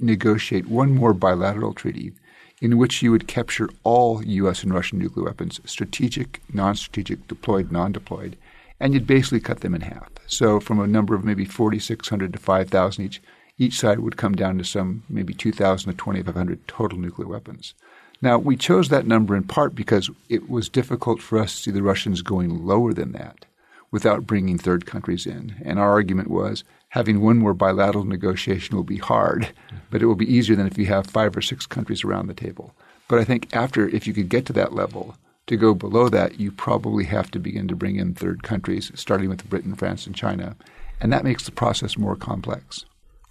negotiate 0.00 0.66
one 0.66 0.92
more 0.92 1.12
bilateral 1.12 1.72
treaty 1.72 2.12
in 2.60 2.78
which 2.78 3.02
you 3.02 3.10
would 3.10 3.28
capture 3.28 3.68
all 3.84 4.24
U.S. 4.24 4.62
and 4.62 4.72
Russian 4.72 4.98
nuclear 4.98 5.26
weapons, 5.26 5.60
strategic, 5.64 6.40
non-strategic, 6.52 7.26
deployed, 7.28 7.70
non-deployed, 7.70 8.36
and 8.80 8.94
you'd 8.94 9.06
basically 9.06 9.40
cut 9.40 9.60
them 9.60 9.74
in 9.74 9.82
half. 9.82 10.08
So 10.26 10.60
from 10.60 10.80
a 10.80 10.86
number 10.86 11.14
of 11.14 11.24
maybe 11.24 11.44
4,600 11.44 12.32
to 12.32 12.38
5,000 12.38 13.04
each, 13.04 13.22
each 13.58 13.78
side 13.78 14.00
would 14.00 14.16
come 14.16 14.34
down 14.34 14.58
to 14.58 14.64
some 14.64 15.04
maybe 15.08 15.32
2,000 15.32 15.90
to 15.90 15.96
2,500 15.96 16.68
total 16.68 16.98
nuclear 16.98 17.28
weapons. 17.28 17.74
Now, 18.22 18.38
we 18.38 18.56
chose 18.56 18.88
that 18.88 19.06
number 19.06 19.36
in 19.36 19.44
part 19.44 19.74
because 19.74 20.10
it 20.28 20.48
was 20.48 20.68
difficult 20.68 21.20
for 21.20 21.38
us 21.38 21.54
to 21.54 21.62
see 21.62 21.70
the 21.70 21.82
Russians 21.82 22.22
going 22.22 22.66
lower 22.66 22.92
than 22.92 23.12
that 23.12 23.44
without 23.90 24.26
bringing 24.26 24.58
third 24.58 24.86
countries 24.86 25.26
in. 25.26 25.56
And 25.64 25.78
our 25.78 25.90
argument 25.90 26.30
was 26.30 26.64
having 26.88 27.20
one 27.20 27.38
more 27.38 27.54
bilateral 27.54 28.04
negotiation 28.04 28.76
will 28.76 28.84
be 28.84 28.98
hard, 28.98 29.52
but 29.90 30.02
it 30.02 30.06
will 30.06 30.14
be 30.14 30.32
easier 30.32 30.56
than 30.56 30.66
if 30.66 30.78
you 30.78 30.86
have 30.86 31.06
five 31.06 31.36
or 31.36 31.42
six 31.42 31.66
countries 31.66 32.04
around 32.04 32.26
the 32.26 32.34
table. 32.34 32.74
But 33.08 33.18
I 33.18 33.24
think 33.24 33.54
after, 33.54 33.88
if 33.88 34.06
you 34.06 34.12
could 34.12 34.28
get 34.28 34.46
to 34.46 34.52
that 34.54 34.72
level, 34.72 35.16
to 35.46 35.56
go 35.56 35.74
below 35.74 36.08
that, 36.08 36.40
you 36.40 36.50
probably 36.50 37.04
have 37.04 37.30
to 37.30 37.38
begin 37.38 37.68
to 37.68 37.76
bring 37.76 37.96
in 37.96 38.14
third 38.14 38.42
countries, 38.42 38.90
starting 38.94 39.28
with 39.28 39.48
Britain, 39.48 39.74
France, 39.74 40.06
and 40.06 40.14
China. 40.14 40.56
And 41.00 41.12
that 41.12 41.24
makes 41.24 41.44
the 41.44 41.52
process 41.52 41.96
more 41.96 42.16
complex. 42.16 42.84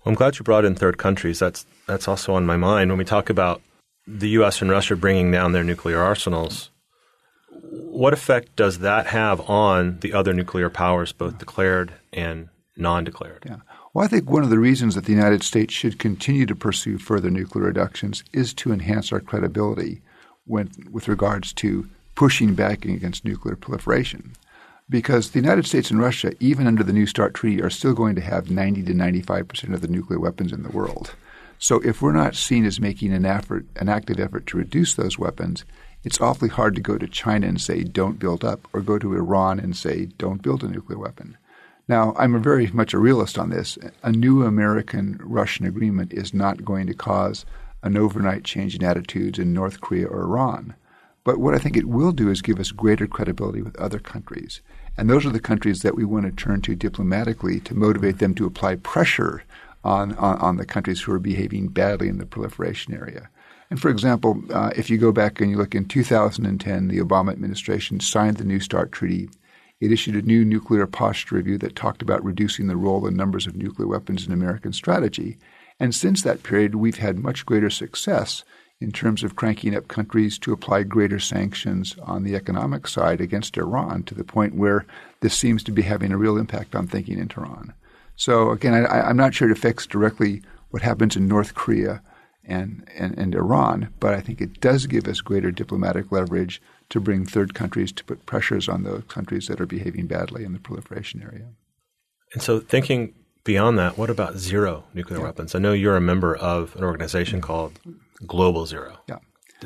Well, 0.03 0.11
I'm 0.11 0.15
glad 0.15 0.37
you 0.37 0.43
brought 0.43 0.65
in 0.65 0.75
third 0.75 0.97
countries. 0.97 1.39
That's, 1.39 1.65
that's 1.87 2.07
also 2.07 2.33
on 2.35 2.45
my 2.45 2.57
mind. 2.57 2.89
When 2.89 2.97
we 2.97 3.05
talk 3.05 3.29
about 3.29 3.61
the 4.07 4.29
U.S. 4.29 4.61
and 4.61 4.71
Russia 4.71 4.95
bringing 4.95 5.31
down 5.31 5.51
their 5.51 5.63
nuclear 5.63 5.99
arsenals, 5.99 6.69
what 7.49 8.13
effect 8.13 8.55
does 8.55 8.79
that 8.79 9.07
have 9.07 9.41
on 9.49 9.99
the 9.99 10.13
other 10.13 10.33
nuclear 10.33 10.69
powers, 10.69 11.11
both 11.11 11.37
declared 11.37 11.93
and 12.13 12.49
non-declared? 12.77 13.43
Yeah. 13.45 13.57
Well, 13.93 14.05
I 14.05 14.07
think 14.07 14.29
one 14.29 14.43
of 14.43 14.49
the 14.49 14.59
reasons 14.59 14.95
that 14.95 15.05
the 15.05 15.13
United 15.13 15.43
States 15.43 15.73
should 15.73 15.99
continue 15.99 16.45
to 16.45 16.55
pursue 16.55 16.97
further 16.97 17.29
nuclear 17.29 17.65
reductions 17.65 18.23
is 18.33 18.53
to 18.55 18.71
enhance 18.71 19.11
our 19.11 19.19
credibility 19.19 20.01
when, 20.45 20.69
with 20.91 21.07
regards 21.07 21.53
to 21.53 21.87
pushing 22.15 22.55
back 22.55 22.85
against 22.85 23.25
nuclear 23.25 23.55
proliferation. 23.55 24.33
Because 24.89 25.31
the 25.31 25.39
United 25.39 25.65
States 25.65 25.89
and 25.89 25.99
Russia, 25.99 26.33
even 26.39 26.67
under 26.67 26.83
the 26.83 26.93
New 26.93 27.07
START 27.07 27.33
Treaty, 27.33 27.61
are 27.61 27.69
still 27.69 27.93
going 27.93 28.15
to 28.15 28.21
have 28.21 28.51
90 28.51 28.83
to 28.83 28.93
95 28.93 29.47
percent 29.47 29.73
of 29.73 29.81
the 29.81 29.87
nuclear 29.87 30.19
weapons 30.19 30.53
in 30.53 30.63
the 30.63 30.69
world. 30.69 31.15
So 31.57 31.79
if 31.81 32.01
we're 32.01 32.11
not 32.11 32.35
seen 32.35 32.65
as 32.65 32.79
making 32.79 33.13
an 33.13 33.25
effort, 33.25 33.65
an 33.77 33.89
active 33.89 34.19
effort 34.19 34.45
to 34.47 34.57
reduce 34.57 34.93
those 34.93 35.17
weapons, 35.17 35.63
it's 36.03 36.21
awfully 36.21 36.49
hard 36.49 36.75
to 36.75 36.81
go 36.81 36.97
to 36.97 37.07
China 37.07 37.47
and 37.47 37.59
say, 37.59 37.83
don't 37.83 38.19
build 38.19 38.43
up, 38.43 38.67
or 38.73 38.81
go 38.81 38.99
to 38.99 39.15
Iran 39.15 39.59
and 39.59 39.75
say, 39.75 40.05
don't 40.17 40.41
build 40.41 40.63
a 40.63 40.67
nuclear 40.67 40.99
weapon. 40.99 41.37
Now, 41.87 42.15
I'm 42.17 42.41
very 42.41 42.67
much 42.67 42.93
a 42.93 42.99
realist 42.99 43.37
on 43.37 43.51
this. 43.51 43.77
A 44.01 44.11
new 44.11 44.43
American 44.43 45.19
Russian 45.23 45.65
agreement 45.65 46.13
is 46.13 46.33
not 46.33 46.65
going 46.65 46.87
to 46.87 46.93
cause 46.93 47.45
an 47.83 47.95
overnight 47.95 48.43
change 48.43 48.75
in 48.75 48.83
attitudes 48.83 49.37
in 49.37 49.53
North 49.53 49.81
Korea 49.81 50.07
or 50.07 50.23
Iran. 50.23 50.75
But 51.23 51.39
what 51.39 51.53
I 51.53 51.59
think 51.59 51.77
it 51.77 51.85
will 51.85 52.11
do 52.11 52.29
is 52.29 52.41
give 52.41 52.59
us 52.59 52.71
greater 52.71 53.07
credibility 53.07 53.61
with 53.61 53.77
other 53.77 53.99
countries. 53.99 54.61
And 54.97 55.09
those 55.09 55.25
are 55.25 55.31
the 55.31 55.39
countries 55.39 55.81
that 55.81 55.95
we 55.95 56.05
want 56.05 56.25
to 56.25 56.31
turn 56.31 56.61
to 56.61 56.75
diplomatically 56.75 57.59
to 57.61 57.75
motivate 57.75 58.19
them 58.19 58.33
to 58.35 58.45
apply 58.45 58.77
pressure 58.77 59.43
on, 59.83 60.15
on, 60.15 60.37
on 60.37 60.57
the 60.57 60.65
countries 60.65 61.01
who 61.01 61.11
are 61.11 61.19
behaving 61.19 61.67
badly 61.67 62.07
in 62.07 62.17
the 62.17 62.25
proliferation 62.25 62.93
area. 62.93 63.29
And 63.69 63.79
for 63.79 63.89
example, 63.89 64.41
uh, 64.51 64.71
if 64.75 64.89
you 64.89 64.97
go 64.97 65.11
back 65.11 65.41
and 65.41 65.49
you 65.49 65.57
look 65.57 65.75
in 65.75 65.85
2010, 65.85 66.87
the 66.87 66.99
Obama 66.99 67.31
administration 67.31 67.99
signed 67.99 68.37
the 68.37 68.43
New 68.43 68.59
START 68.59 68.91
Treaty. 68.91 69.29
It 69.81 69.91
issued 69.91 70.15
a 70.15 70.25
new 70.25 70.45
nuclear 70.45 70.87
posture 70.87 71.35
review 71.35 71.57
that 71.59 71.75
talked 71.75 72.01
about 72.01 72.23
reducing 72.23 72.67
the 72.67 72.77
role 72.77 73.05
and 73.05 73.15
numbers 73.15 73.45
of 73.45 73.55
nuclear 73.55 73.87
weapons 73.87 74.25
in 74.25 74.31
American 74.31 74.73
strategy. 74.73 75.37
And 75.79 75.93
since 75.93 76.21
that 76.21 76.43
period, 76.43 76.75
we've 76.75 76.97
had 76.97 77.19
much 77.19 77.45
greater 77.45 77.69
success 77.69 78.43
in 78.81 78.91
terms 78.91 79.23
of 79.23 79.35
cranking 79.35 79.75
up 79.75 79.87
countries 79.87 80.37
to 80.39 80.53
apply 80.53 80.83
greater 80.83 81.19
sanctions 81.19 81.95
on 82.03 82.23
the 82.23 82.35
economic 82.35 82.87
side 82.87 83.21
against 83.21 83.57
Iran 83.57 84.03
to 84.03 84.15
the 84.15 84.23
point 84.23 84.55
where 84.55 84.85
this 85.21 85.35
seems 85.35 85.63
to 85.63 85.71
be 85.71 85.81
having 85.81 86.11
a 86.11 86.17
real 86.17 86.37
impact 86.37 86.75
on 86.75 86.87
thinking 86.87 87.17
in 87.17 87.27
Tehran. 87.27 87.73
So 88.15 88.51
again, 88.51 88.73
I, 88.73 89.09
am 89.09 89.17
not 89.17 89.33
sure 89.33 89.49
it 89.49 89.57
affects 89.57 89.85
directly 89.85 90.41
what 90.69 90.81
happens 90.81 91.15
in 91.15 91.27
North 91.27 91.53
Korea 91.53 92.01
and, 92.43 92.87
and, 92.97 93.17
and 93.17 93.33
Iran, 93.33 93.89
but 93.99 94.13
I 94.13 94.21
think 94.21 94.41
it 94.41 94.61
does 94.61 94.87
give 94.87 95.07
us 95.07 95.21
greater 95.21 95.51
diplomatic 95.51 96.11
leverage 96.11 96.61
to 96.89 96.99
bring 96.99 97.25
third 97.25 97.53
countries 97.53 97.91
to 97.93 98.03
put 98.03 98.25
pressures 98.25 98.69
on 98.69 98.83
those 98.83 99.03
countries 99.07 99.47
that 99.47 99.59
are 99.59 99.65
behaving 99.65 100.07
badly 100.07 100.43
in 100.43 100.53
the 100.53 100.59
proliferation 100.59 101.21
area. 101.21 101.47
And 102.33 102.41
so, 102.41 102.59
thinking 102.59 103.13
beyond 103.43 103.77
that, 103.79 103.97
what 103.97 104.09
about 104.09 104.37
zero 104.37 104.83
nuclear 104.93 105.19
yeah. 105.19 105.25
weapons? 105.25 105.55
I 105.55 105.59
know 105.59 105.73
you're 105.73 105.95
a 105.95 106.01
member 106.01 106.35
of 106.35 106.75
an 106.75 106.83
organization 106.83 107.41
called 107.41 107.79
Global 108.25 108.65
Zero. 108.65 108.97
Yeah. 109.07 109.19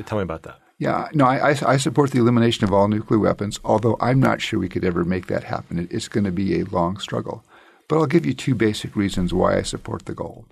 Tell 0.06 0.18
me 0.18 0.22
about 0.22 0.42
that. 0.44 0.58
Yeah, 0.78 1.08
no, 1.12 1.26
I, 1.26 1.54
I, 1.66 1.76
support 1.76 2.10
the 2.10 2.20
elimination 2.20 2.64
of 2.64 2.72
all 2.72 2.88
nuclear 2.88 3.20
weapons, 3.20 3.60
although 3.62 3.98
I'm 4.00 4.18
not 4.18 4.40
sure 4.40 4.58
we 4.58 4.70
could 4.70 4.84
ever 4.84 5.04
make 5.04 5.26
that 5.26 5.44
happen. 5.44 5.86
It's 5.90 6.08
going 6.08 6.24
to 6.24 6.32
be 6.32 6.58
a 6.58 6.64
long 6.64 6.96
struggle. 6.96 7.44
But 7.86 7.98
I'll 7.98 8.06
give 8.06 8.24
you 8.24 8.32
two 8.32 8.54
basic 8.54 8.96
reasons 8.96 9.34
why 9.34 9.58
I 9.58 9.62
support 9.62 10.06
the 10.06 10.14
goal. 10.14 10.46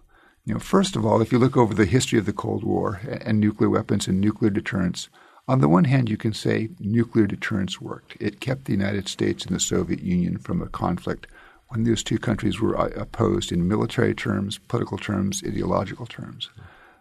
You 0.45 0.53
know, 0.55 0.61
first 0.61 0.97
of 0.97 1.07
all, 1.07 1.23
if 1.23 1.33
you 1.33 1.39
look 1.39 1.57
over 1.57 1.73
the 1.73 1.87
history 1.87 2.19
of 2.19 2.27
the 2.27 2.35
Cold 2.35 2.63
War 2.63 3.01
and 3.23 3.41
nuclear 3.41 3.71
weapons 3.71 4.07
and 4.07 4.21
nuclear 4.21 4.51
deterrence, 4.51 5.09
on 5.49 5.61
the 5.61 5.69
one 5.69 5.85
hand, 5.85 6.11
you 6.11 6.19
can 6.19 6.35
say 6.35 6.69
nuclear 6.79 7.27
deterrence 7.27 7.81
worked. 7.81 8.17
It 8.21 8.41
kept 8.41 8.67
the 8.67 8.73
United 8.73 9.09
States 9.09 9.47
and 9.47 9.57
the 9.57 9.61
Soviet 9.61 10.03
Union 10.03 10.37
from 10.37 10.61
a 10.61 10.69
conflict 10.69 11.27
when 11.69 11.85
those 11.85 12.03
two 12.03 12.19
countries 12.19 12.61
were 12.61 12.79
uh, 12.79 12.89
opposed 12.97 13.51
in 13.51 13.67
military 13.67 14.15
terms, 14.15 14.59
political 14.69 14.99
terms, 14.99 15.43
ideological 15.47 16.07
terms. 16.07 16.51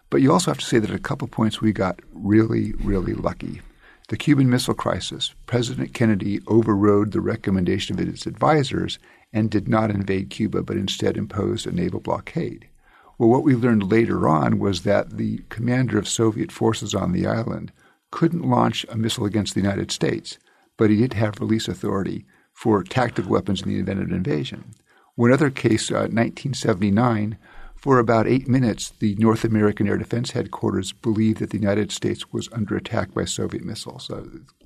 But 0.10 0.22
you 0.22 0.32
also 0.32 0.52
have 0.52 0.60
to 0.60 0.66
say 0.66 0.80
that 0.80 0.90
at 0.90 0.96
a 0.96 1.00
couple 1.00 1.28
points 1.28 1.60
we 1.60 1.74
got 1.74 2.00
really, 2.14 2.72
really 2.80 3.14
lucky. 3.14 3.62
The 4.08 4.18
Cuban 4.18 4.50
Missile 4.50 4.74
Crisis, 4.74 5.36
President 5.46 5.94
Kennedy 5.94 6.40
overrode 6.48 7.12
the 7.12 7.20
recommendation 7.20 8.00
of 8.00 8.08
his 8.08 8.26
advisors 8.26 9.00
and 9.34 9.52
did 9.52 9.68
not 9.68 9.92
invade 9.92 10.30
Cuba, 10.30 10.64
but 10.64 10.78
instead 10.78 11.18
imposed 11.18 11.68
a 11.68 11.72
naval 11.74 12.00
blockade. 12.00 12.70
Well, 13.18 13.30
what 13.30 13.44
we 13.44 13.56
learned 13.56 13.92
later 13.92 14.30
on 14.30 14.60
was 14.60 14.84
that 14.84 15.18
the 15.18 15.42
commander 15.50 15.98
of 15.98 16.08
Soviet 16.08 16.52
forces 16.52 16.96
on 16.96 17.12
the 17.12 17.28
island 17.28 17.74
couldn't 18.12 18.50
launch 18.50 18.86
a 18.90 18.98
missile 18.98 19.26
against 19.26 19.54
the 19.54 19.62
United 19.62 19.92
States, 19.92 20.38
but 20.78 20.90
he 20.90 20.98
did 20.98 21.14
have 21.14 21.40
release 21.40 21.68
authority 21.68 22.26
for 22.54 22.84
tactical 22.84 23.32
weapons 23.32 23.62
in 23.62 23.70
the 23.70 23.80
event 23.80 24.02
of 24.02 24.08
an 24.08 24.14
invasion. 24.14 24.74
One 25.16 25.32
other 25.32 25.50
case, 25.50 25.90
uh, 25.90 26.10
1979, 26.12 27.38
for 27.76 28.00
about 28.00 28.28
eight 28.28 28.48
minutes, 28.48 28.92
the 29.00 29.16
North 29.16 29.44
American 29.44 29.88
Air 29.88 29.98
Defense 29.98 30.32
Headquarters 30.32 30.94
believed 30.94 31.40
that 31.40 31.52
the 31.52 31.60
United 31.60 31.92
States 31.92 32.34
was 32.34 32.50
under 32.52 32.76
attack 32.76 33.14
by 33.14 33.26
Soviet 33.26 33.64
missiles. 33.64 34.12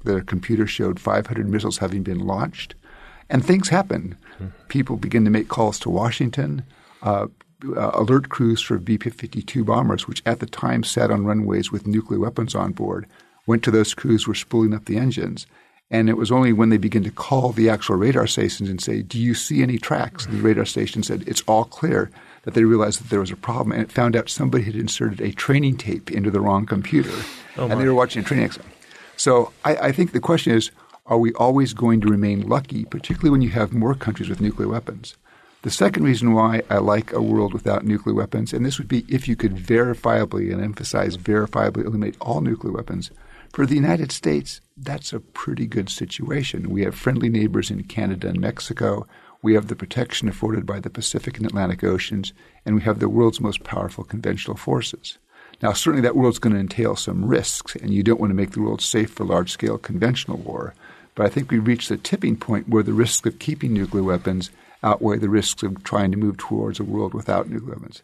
Their 0.03 0.21
computer 0.21 0.65
showed 0.65 0.99
500 0.99 1.47
missiles 1.49 1.79
having 1.79 2.03
been 2.03 2.19
launched. 2.19 2.75
And 3.29 3.45
things 3.45 3.69
happen. 3.69 4.17
Mm-hmm. 4.35 4.47
People 4.67 4.97
begin 4.97 5.23
to 5.25 5.31
make 5.31 5.49
calls 5.49 5.79
to 5.79 5.89
Washington. 5.89 6.63
Uh, 7.01 7.27
uh, 7.77 7.91
alert 7.93 8.29
crews 8.29 8.61
for 8.61 8.77
B 8.77 8.97
52 8.97 9.63
bombers, 9.63 10.07
which 10.07 10.23
at 10.25 10.39
the 10.39 10.45
time 10.45 10.83
sat 10.83 11.11
on 11.11 11.25
runways 11.25 11.71
with 11.71 11.87
nuclear 11.87 12.19
weapons 12.19 12.55
on 12.55 12.71
board, 12.71 13.07
went 13.47 13.63
to 13.63 13.71
those 13.71 13.93
crews, 13.93 14.27
were 14.27 14.35
spooling 14.35 14.73
up 14.73 14.85
the 14.85 14.97
engines. 14.97 15.47
And 15.89 16.09
it 16.09 16.15
was 16.15 16.31
only 16.31 16.53
when 16.53 16.69
they 16.69 16.77
began 16.77 17.03
to 17.03 17.11
call 17.11 17.51
the 17.51 17.69
actual 17.69 17.97
radar 17.97 18.25
stations 18.25 18.69
and 18.69 18.81
say, 18.81 19.01
Do 19.01 19.19
you 19.19 19.33
see 19.33 19.61
any 19.61 19.77
tracks? 19.77 20.25
And 20.25 20.37
the 20.37 20.41
radar 20.41 20.65
station 20.65 21.03
said, 21.03 21.23
It's 21.27 21.43
all 21.47 21.65
clear, 21.65 22.09
that 22.43 22.53
they 22.53 22.63
realized 22.63 23.01
that 23.01 23.09
there 23.09 23.19
was 23.19 23.31
a 23.31 23.35
problem. 23.35 23.73
And 23.73 23.81
it 23.81 23.91
found 23.91 24.15
out 24.15 24.29
somebody 24.29 24.63
had 24.63 24.75
inserted 24.75 25.21
a 25.21 25.31
training 25.33 25.77
tape 25.77 26.09
into 26.09 26.31
the 26.31 26.41
wrong 26.41 26.65
computer. 26.65 27.11
Oh 27.57 27.67
and 27.67 27.81
they 27.81 27.85
were 27.85 27.93
watching 27.93 28.21
a 28.21 28.25
training 28.25 28.45
exam. 28.45 28.63
So 29.17 29.51
I, 29.65 29.75
I 29.75 29.91
think 29.91 30.13
the 30.13 30.21
question 30.21 30.53
is 30.53 30.71
are 31.05 31.17
we 31.17 31.33
always 31.33 31.73
going 31.73 31.99
to 31.99 32.07
remain 32.07 32.47
lucky, 32.47 32.85
particularly 32.85 33.29
when 33.29 33.41
you 33.41 33.49
have 33.49 33.73
more 33.73 33.93
countries 33.93 34.29
with 34.29 34.39
nuclear 34.39 34.69
weapons? 34.69 35.17
The 35.63 35.69
second 35.69 36.05
reason 36.05 36.33
why 36.33 36.61
I 36.69 36.77
like 36.77 37.11
a 37.11 37.21
world 37.21 37.53
without 37.53 37.85
nuclear 37.85 38.15
weapons, 38.15 38.53
and 38.53 38.65
this 38.65 38.79
would 38.79 38.87
be 38.87 39.05
if 39.09 39.27
you 39.27 39.35
could 39.35 39.55
verifiably 39.55 40.51
and 40.51 40.61
emphasize 40.61 41.17
verifiably 41.17 41.85
eliminate 41.85 42.15
all 42.21 42.39
nuclear 42.39 42.73
weapons, 42.73 43.11
for 43.53 43.65
the 43.65 43.75
United 43.75 44.11
States, 44.11 44.61
that's 44.77 45.11
a 45.11 45.19
pretty 45.19 45.67
good 45.67 45.89
situation. 45.89 46.69
We 46.69 46.83
have 46.83 46.95
friendly 46.95 47.29
neighbors 47.29 47.69
in 47.69 47.83
Canada 47.83 48.29
and 48.29 48.39
Mexico. 48.39 49.05
We 49.41 49.55
have 49.55 49.67
the 49.67 49.75
protection 49.75 50.29
afforded 50.29 50.65
by 50.65 50.79
the 50.79 50.89
Pacific 50.89 51.37
and 51.37 51.45
Atlantic 51.45 51.83
Oceans, 51.83 52.31
and 52.65 52.75
we 52.75 52.81
have 52.83 52.99
the 52.99 53.09
world's 53.09 53.41
most 53.41 53.63
powerful 53.63 54.03
conventional 54.03 54.55
forces. 54.55 55.17
Now, 55.61 55.73
certainly 55.73 56.01
that 56.01 56.15
world's 56.15 56.39
going 56.39 56.53
to 56.53 56.59
entail 56.59 56.95
some 56.95 57.25
risks, 57.25 57.75
and 57.75 57.93
you 57.93 58.03
don't 58.03 58.19
want 58.19 58.31
to 58.31 58.35
make 58.35 58.51
the 58.51 58.61
world 58.61 58.81
safe 58.81 59.11
for 59.11 59.25
large 59.25 59.51
scale 59.51 59.77
conventional 59.77 60.37
war. 60.37 60.73
But 61.13 61.25
I 61.25 61.29
think 61.29 61.51
we've 61.51 61.67
reached 61.67 61.89
the 61.89 61.97
tipping 61.97 62.37
point 62.37 62.69
where 62.69 62.83
the 62.83 62.93
risks 62.93 63.27
of 63.27 63.39
keeping 63.39 63.73
nuclear 63.73 64.03
weapons 64.03 64.49
outweigh 64.81 65.17
the 65.17 65.29
risks 65.29 65.61
of 65.61 65.83
trying 65.83 66.11
to 66.11 66.17
move 66.17 66.37
towards 66.37 66.79
a 66.79 66.83
world 66.83 67.13
without 67.13 67.49
nuclear 67.49 67.73
weapons. 67.73 68.01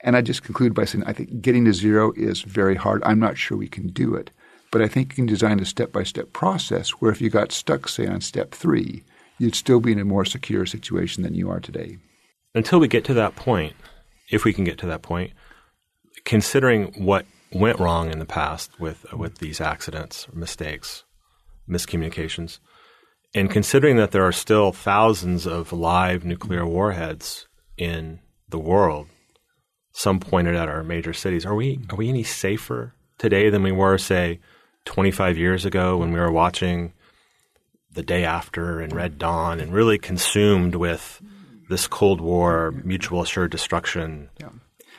And 0.00 0.16
I 0.16 0.22
just 0.22 0.42
conclude 0.42 0.74
by 0.74 0.84
saying 0.84 1.04
I 1.06 1.12
think 1.12 1.42
getting 1.42 1.64
to 1.66 1.72
zero 1.72 2.12
is 2.16 2.42
very 2.42 2.74
hard. 2.74 3.02
I'm 3.04 3.18
not 3.18 3.36
sure 3.36 3.58
we 3.58 3.68
can 3.68 3.88
do 3.88 4.14
it. 4.14 4.30
But 4.76 4.84
I 4.84 4.88
think 4.88 5.12
you 5.12 5.16
can 5.16 5.24
design 5.24 5.58
a 5.58 5.64
step 5.64 5.90
by 5.90 6.02
step 6.02 6.34
process 6.34 6.90
where 6.90 7.10
if 7.10 7.22
you 7.22 7.30
got 7.30 7.50
stuck, 7.50 7.88
say, 7.88 8.06
on 8.06 8.20
step 8.20 8.54
three, 8.54 9.04
you'd 9.38 9.54
still 9.54 9.80
be 9.80 9.90
in 9.90 9.98
a 9.98 10.04
more 10.04 10.26
secure 10.26 10.66
situation 10.66 11.22
than 11.22 11.34
you 11.34 11.48
are 11.48 11.60
today. 11.60 11.96
Until 12.54 12.78
we 12.78 12.86
get 12.86 13.02
to 13.06 13.14
that 13.14 13.36
point, 13.36 13.74
if 14.30 14.44
we 14.44 14.52
can 14.52 14.64
get 14.64 14.76
to 14.80 14.86
that 14.86 15.00
point, 15.00 15.32
considering 16.26 16.92
what 17.02 17.24
went 17.54 17.80
wrong 17.80 18.12
in 18.12 18.18
the 18.18 18.26
past 18.26 18.78
with 18.78 19.10
with 19.14 19.38
these 19.38 19.62
accidents, 19.62 20.26
mistakes, 20.34 21.04
miscommunications, 21.66 22.58
and 23.34 23.50
considering 23.50 23.96
that 23.96 24.10
there 24.10 24.26
are 24.26 24.30
still 24.30 24.72
thousands 24.72 25.46
of 25.46 25.72
live 25.72 26.22
nuclear 26.22 26.66
warheads 26.66 27.48
in 27.78 28.20
the 28.50 28.58
world, 28.58 29.08
some 29.92 30.20
pointed 30.20 30.54
at 30.54 30.68
our 30.68 30.82
major 30.82 31.14
cities, 31.14 31.46
are 31.46 31.54
we 31.54 31.80
are 31.88 31.96
we 31.96 32.10
any 32.10 32.24
safer 32.24 32.92
today 33.16 33.48
than 33.48 33.62
we 33.62 33.72
were, 33.72 33.96
say, 33.96 34.38
25 34.86 35.36
years 35.36 35.64
ago 35.64 35.98
when 35.98 36.12
we 36.12 36.18
were 36.18 36.32
watching 36.32 36.92
the 37.92 38.02
day 38.02 38.24
after 38.24 38.80
and 38.80 38.94
Red 38.94 39.18
Dawn 39.18 39.60
and 39.60 39.72
really 39.72 39.98
consumed 39.98 40.74
with 40.74 41.20
this 41.68 41.86
Cold 41.86 42.20
War 42.20 42.72
mutual 42.84 43.22
assured 43.22 43.50
destruction 43.50 44.30
yeah. 44.40 44.48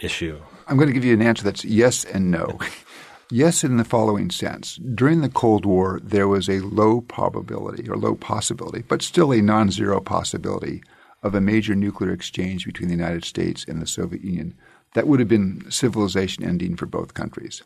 issue? 0.01 0.39
I'm 0.67 0.77
going 0.77 0.88
to 0.88 0.94
give 0.94 1.06
you 1.06 1.13
an 1.13 1.22
answer 1.22 1.44
that's 1.44 1.65
yes 1.65 2.03
and 2.03 2.29
no. 2.29 2.60
yes, 3.32 3.63
in 3.63 3.77
the 3.77 3.86
following 3.86 4.29
sense. 4.29 4.75
During 4.75 5.22
the 5.22 5.29
Cold 5.29 5.65
War, 5.65 6.00
there 6.03 6.27
was 6.27 6.50
a 6.50 6.60
low 6.60 7.01
probability 7.01 7.89
or 7.89 7.96
low 7.96 8.15
possibility, 8.15 8.84
but 8.88 9.01
still 9.01 9.32
a 9.32 9.41
non 9.41 9.72
zero 9.72 10.01
possibility 10.01 10.84
of 11.24 11.34
a 11.34 11.41
major 11.41 11.75
nuclear 11.75 12.12
exchange 12.12 12.65
between 12.65 12.89
the 12.89 12.96
United 12.96 13.25
States 13.25 13.65
and 13.67 13.82
the 13.82 13.88
Soviet 13.88 14.24
Union 14.24 14.56
that 14.94 15.08
would 15.08 15.20
have 15.20 15.29
been 15.29 15.70
civilization 15.70 16.44
ending 16.44 16.75
for 16.75 16.86
both 16.86 17.13
countries. 17.13 17.63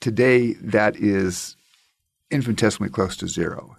Today, 0.00 0.52
that 0.54 0.96
is 0.96 1.56
infinitesimally 2.30 2.90
close 2.90 3.16
to 3.16 3.28
zero. 3.28 3.76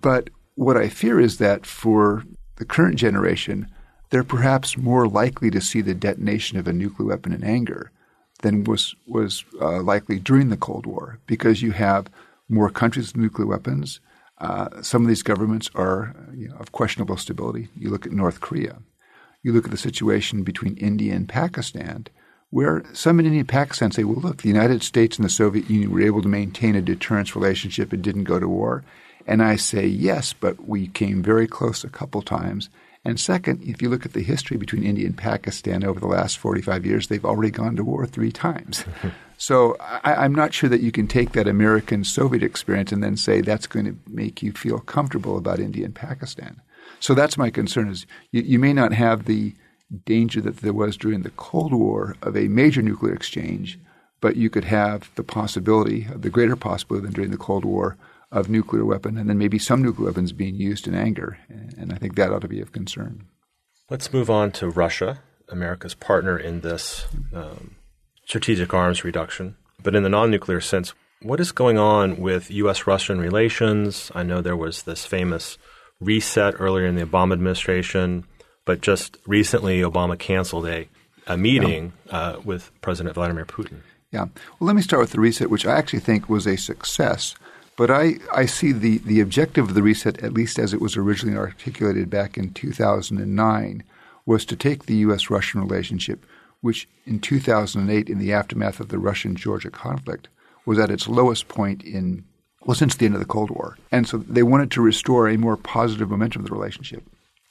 But 0.00 0.30
what 0.54 0.76
I 0.76 0.88
fear 0.88 1.18
is 1.18 1.38
that 1.38 1.66
for 1.66 2.24
the 2.56 2.64
current 2.64 2.96
generation, 2.96 3.66
they're 4.10 4.24
perhaps 4.24 4.76
more 4.76 5.08
likely 5.08 5.50
to 5.50 5.60
see 5.60 5.80
the 5.80 5.94
detonation 5.94 6.58
of 6.58 6.68
a 6.68 6.72
nuclear 6.72 7.08
weapon 7.08 7.32
in 7.32 7.42
anger 7.42 7.90
than 8.42 8.64
was 8.64 8.94
was 9.06 9.44
uh, 9.60 9.80
likely 9.80 10.18
during 10.18 10.50
the 10.50 10.56
Cold 10.56 10.86
War, 10.86 11.18
because 11.26 11.62
you 11.62 11.72
have 11.72 12.08
more 12.48 12.70
countries 12.70 13.08
with 13.08 13.22
nuclear 13.22 13.46
weapons. 13.46 14.00
Uh, 14.38 14.82
some 14.82 15.02
of 15.02 15.08
these 15.08 15.22
governments 15.22 15.70
are 15.74 16.14
you 16.34 16.48
know, 16.48 16.56
of 16.56 16.72
questionable 16.72 17.16
stability. 17.16 17.68
You 17.76 17.90
look 17.90 18.04
at 18.06 18.12
North 18.12 18.40
Korea. 18.40 18.82
You 19.42 19.52
look 19.52 19.64
at 19.64 19.70
the 19.70 19.76
situation 19.76 20.42
between 20.42 20.76
India 20.76 21.14
and 21.14 21.28
Pakistan, 21.28 22.06
where 22.54 22.84
some 22.92 23.18
in 23.18 23.26
India 23.26 23.44
Pakistan 23.44 23.90
say, 23.90 24.04
well, 24.04 24.20
look, 24.20 24.42
the 24.42 24.48
United 24.48 24.80
States 24.84 25.16
and 25.16 25.24
the 25.24 25.28
Soviet 25.28 25.68
Union 25.68 25.90
were 25.90 26.00
able 26.00 26.22
to 26.22 26.28
maintain 26.28 26.76
a 26.76 26.80
deterrence 26.80 27.34
relationship 27.34 27.92
and 27.92 28.00
didn't 28.00 28.22
go 28.22 28.38
to 28.38 28.46
war. 28.46 28.84
And 29.26 29.42
I 29.42 29.56
say, 29.56 29.88
yes, 29.88 30.32
but 30.32 30.68
we 30.68 30.86
came 30.86 31.20
very 31.20 31.48
close 31.48 31.82
a 31.82 31.88
couple 31.88 32.22
times. 32.22 32.68
And 33.04 33.18
second, 33.18 33.60
if 33.64 33.82
you 33.82 33.88
look 33.88 34.06
at 34.06 34.12
the 34.12 34.22
history 34.22 34.56
between 34.56 34.84
India 34.84 35.04
and 35.04 35.18
Pakistan 35.18 35.82
over 35.82 35.98
the 35.98 36.06
last 36.06 36.38
45 36.38 36.86
years, 36.86 37.08
they've 37.08 37.24
already 37.24 37.50
gone 37.50 37.74
to 37.74 37.82
war 37.82 38.06
three 38.06 38.30
times. 38.30 38.84
so 39.36 39.76
I, 39.80 40.24
am 40.24 40.32
not 40.32 40.54
sure 40.54 40.70
that 40.70 40.80
you 40.80 40.92
can 40.92 41.08
take 41.08 41.32
that 41.32 41.48
American 41.48 42.04
Soviet 42.04 42.44
experience 42.44 42.92
and 42.92 43.02
then 43.02 43.16
say 43.16 43.40
that's 43.40 43.66
going 43.66 43.86
to 43.86 43.96
make 44.08 44.44
you 44.44 44.52
feel 44.52 44.78
comfortable 44.78 45.36
about 45.36 45.58
India 45.58 45.84
and 45.84 45.94
Pakistan. 45.94 46.60
So 47.00 47.14
that's 47.14 47.36
my 47.36 47.50
concern 47.50 47.88
is 47.88 48.06
you, 48.30 48.42
you 48.42 48.58
may 48.60 48.72
not 48.72 48.92
have 48.92 49.24
the 49.24 49.54
danger 50.04 50.40
that 50.40 50.58
there 50.58 50.72
was 50.72 50.96
during 50.96 51.22
the 51.22 51.30
Cold 51.30 51.72
War 51.72 52.16
of 52.22 52.36
a 52.36 52.48
major 52.48 52.82
nuclear 52.82 53.14
exchange, 53.14 53.78
but 54.20 54.36
you 54.36 54.50
could 54.50 54.64
have 54.64 55.10
the 55.14 55.22
possibility, 55.22 56.06
the 56.14 56.30
greater 56.30 56.56
possibility 56.56 57.06
than 57.06 57.14
during 57.14 57.30
the 57.30 57.36
Cold 57.36 57.64
War, 57.64 57.96
of 58.34 58.50
nuclear 58.50 58.84
weapon, 58.84 59.16
and 59.16 59.30
then 59.30 59.38
maybe 59.38 59.58
some 59.58 59.80
nuclear 59.80 60.08
weapons 60.08 60.32
being 60.32 60.56
used 60.56 60.88
in 60.88 60.94
anger. 60.94 61.38
And 61.48 61.92
I 61.92 61.96
think 61.96 62.16
that 62.16 62.32
ought 62.32 62.40
to 62.40 62.48
be 62.48 62.60
of 62.60 62.72
concern. 62.72 63.28
Let's 63.88 64.12
move 64.12 64.28
on 64.28 64.50
to 64.52 64.68
Russia, 64.68 65.20
America's 65.48 65.94
partner 65.94 66.36
in 66.36 66.60
this 66.62 67.06
um, 67.32 67.76
strategic 68.26 68.74
arms 68.74 69.04
reduction. 69.04 69.56
But 69.82 69.94
in 69.94 70.02
the 70.02 70.08
non 70.08 70.32
nuclear 70.32 70.60
sense, 70.60 70.94
what 71.22 71.38
is 71.38 71.52
going 71.52 71.78
on 71.78 72.18
with 72.20 72.50
U.S. 72.50 72.88
Russian 72.88 73.20
relations? 73.20 74.10
I 74.14 74.24
know 74.24 74.40
there 74.40 74.56
was 74.56 74.82
this 74.82 75.06
famous 75.06 75.56
reset 76.00 76.54
earlier 76.58 76.86
in 76.86 76.96
the 76.96 77.06
Obama 77.06 77.34
administration. 77.34 78.24
But 78.64 78.80
just 78.80 79.18
recently, 79.26 79.80
Obama 79.80 80.18
canceled 80.18 80.66
a, 80.66 80.88
a 81.26 81.36
meeting 81.36 81.92
yeah. 82.06 82.16
uh, 82.18 82.40
with 82.44 82.70
President 82.80 83.14
Vladimir 83.14 83.44
Putin. 83.44 83.80
Yeah. 84.10 84.26
Well, 84.58 84.68
let 84.68 84.76
me 84.76 84.82
start 84.82 85.00
with 85.00 85.10
the 85.10 85.20
reset, 85.20 85.50
which 85.50 85.66
I 85.66 85.76
actually 85.76 86.00
think 86.00 86.28
was 86.28 86.46
a 86.46 86.56
success. 86.56 87.34
But 87.76 87.90
I, 87.90 88.14
I 88.32 88.46
see 88.46 88.72
the, 88.72 88.98
the 88.98 89.20
objective 89.20 89.68
of 89.68 89.74
the 89.74 89.82
reset, 89.82 90.22
at 90.22 90.32
least 90.32 90.58
as 90.58 90.72
it 90.72 90.80
was 90.80 90.96
originally 90.96 91.36
articulated 91.36 92.08
back 92.08 92.38
in 92.38 92.52
2009, 92.52 93.82
was 94.26 94.44
to 94.46 94.56
take 94.56 94.86
the 94.86 94.96
U.S. 94.98 95.28
Russian 95.28 95.60
relationship, 95.60 96.24
which 96.60 96.88
in 97.04 97.18
2008, 97.18 98.08
in 98.08 98.18
the 98.18 98.32
aftermath 98.32 98.80
of 98.80 98.88
the 98.88 98.98
Russian 98.98 99.34
Georgia 99.34 99.70
conflict, 99.70 100.28
was 100.64 100.78
at 100.78 100.90
its 100.90 101.08
lowest 101.08 101.48
point 101.48 101.82
in, 101.82 102.24
well, 102.62 102.76
since 102.76 102.94
the 102.94 103.06
end 103.06 103.14
of 103.14 103.20
the 103.20 103.26
Cold 103.26 103.50
War. 103.50 103.76
And 103.90 104.06
so 104.08 104.18
they 104.18 104.42
wanted 104.42 104.70
to 104.70 104.80
restore 104.80 105.28
a 105.28 105.36
more 105.36 105.56
positive 105.56 106.08
momentum 106.08 106.42
of 106.42 106.48
the 106.48 106.54
relationship. 106.54 107.02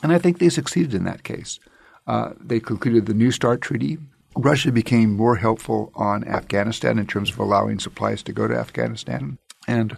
And 0.03 0.11
I 0.11 0.19
think 0.19 0.37
they 0.37 0.49
succeeded 0.49 0.93
in 0.93 1.05
that 1.05 1.23
case. 1.23 1.59
Uh, 2.05 2.33
they 2.39 2.59
concluded 2.59 3.05
the 3.05 3.13
New 3.13 3.31
START 3.31 3.61
Treaty. 3.61 3.97
Russia 4.35 4.71
became 4.71 5.15
more 5.15 5.37
helpful 5.37 5.91
on 5.95 6.27
Afghanistan 6.27 6.99
in 6.99 7.07
terms 7.07 7.31
of 7.31 7.39
allowing 7.39 7.79
supplies 7.79 8.21
to 8.23 8.33
go 8.33 8.47
to 8.47 8.55
Afghanistan. 8.55 9.37
And 9.67 9.97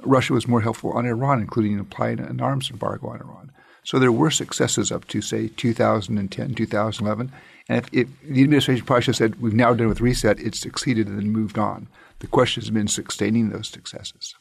Russia 0.00 0.34
was 0.34 0.46
more 0.46 0.60
helpful 0.60 0.92
on 0.92 1.06
Iran, 1.06 1.40
including 1.40 1.78
applying 1.78 2.20
an 2.20 2.40
arms 2.40 2.70
embargo 2.70 3.08
on 3.08 3.20
Iran. 3.20 3.50
So 3.82 3.98
there 3.98 4.12
were 4.12 4.30
successes 4.30 4.92
up 4.92 5.06
to, 5.08 5.22
say, 5.22 5.48
2010, 5.48 6.54
2011. 6.54 7.32
And 7.68 7.78
if, 7.78 7.94
if 7.94 8.08
the 8.22 8.42
administration 8.42 8.84
probably 8.84 9.14
said, 9.14 9.40
we've 9.40 9.54
now 9.54 9.72
done 9.72 9.88
with 9.88 10.00
reset, 10.00 10.40
it's 10.40 10.58
succeeded 10.58 11.06
and 11.06 11.18
then 11.18 11.30
moved 11.30 11.56
on. 11.56 11.88
The 12.18 12.26
question 12.26 12.62
has 12.62 12.70
been 12.70 12.88
sustaining 12.88 13.48
those 13.48 13.68
successes. 13.68 14.34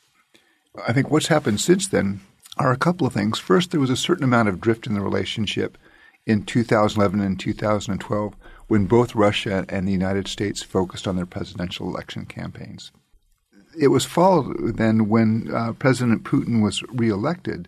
I 0.85 0.91
think 0.91 1.09
what's 1.09 1.27
happened 1.27 1.61
since 1.61 1.87
then 1.87 2.21
are 2.57 2.71
a 2.71 2.77
couple 2.77 3.05
of 3.05 3.13
things. 3.13 3.39
First, 3.39 3.71
there 3.71 3.79
was 3.79 3.89
a 3.89 3.97
certain 3.97 4.23
amount 4.23 4.49
of 4.49 4.61
drift 4.61 4.87
in 4.87 4.93
the 4.93 5.01
relationship 5.01 5.77
in 6.25 6.43
2011 6.43 7.19
and 7.21 7.39
2012 7.39 8.35
when 8.67 8.85
both 8.85 9.15
Russia 9.15 9.65
and 9.69 9.87
the 9.87 9.91
United 9.91 10.27
States 10.27 10.63
focused 10.63 11.07
on 11.07 11.15
their 11.15 11.25
presidential 11.25 11.87
election 11.87 12.25
campaigns. 12.25 12.91
It 13.79 13.89
was 13.89 14.05
followed 14.05 14.77
then 14.77 15.09
when 15.09 15.53
uh, 15.53 15.73
President 15.73 16.23
Putin 16.23 16.63
was 16.63 16.81
reelected, 16.83 17.67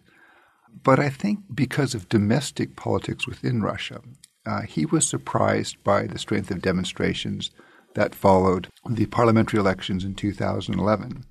but 0.83 0.99
I 0.99 1.09
think 1.09 1.39
because 1.53 1.93
of 1.93 2.09
domestic 2.09 2.75
politics 2.75 3.27
within 3.27 3.61
Russia, 3.61 4.01
uh, 4.45 4.61
he 4.61 4.85
was 4.85 5.07
surprised 5.07 5.83
by 5.83 6.07
the 6.07 6.17
strength 6.17 6.49
of 6.49 6.61
demonstrations 6.61 7.51
that 7.95 8.15
followed 8.15 8.69
the 8.89 9.05
parliamentary 9.07 9.59
elections 9.59 10.05
in 10.05 10.15
2011. 10.15 11.25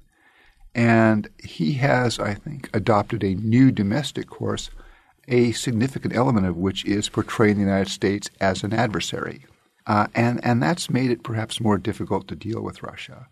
And 0.77 1.31
he 1.43 1.73
has, 1.75 2.19
I 2.19 2.35
think, 2.35 2.69
adopted 2.75 3.25
a 3.25 3.35
new 3.35 3.73
domestic 3.73 4.29
course, 4.29 4.69
a 5.27 5.53
significant 5.53 6.15
element 6.15 6.47
of 6.47 6.59
which 6.59 6.85
is 6.85 7.09
portraying 7.09 7.55
the 7.55 7.63
United 7.63 7.91
States 7.91 8.29
as 8.43 8.63
an 8.63 8.75
adversary. 8.75 9.47
Uh, 9.87 10.09
and, 10.15 10.39
and 10.45 10.63
that's 10.63 10.91
made 10.91 11.11
it 11.11 11.23
perhaps 11.23 11.63
more 11.63 11.79
difficult 11.79 12.29
to 12.29 12.37
deal 12.37 12.61
with 12.61 12.83
Russia. 12.83 13.27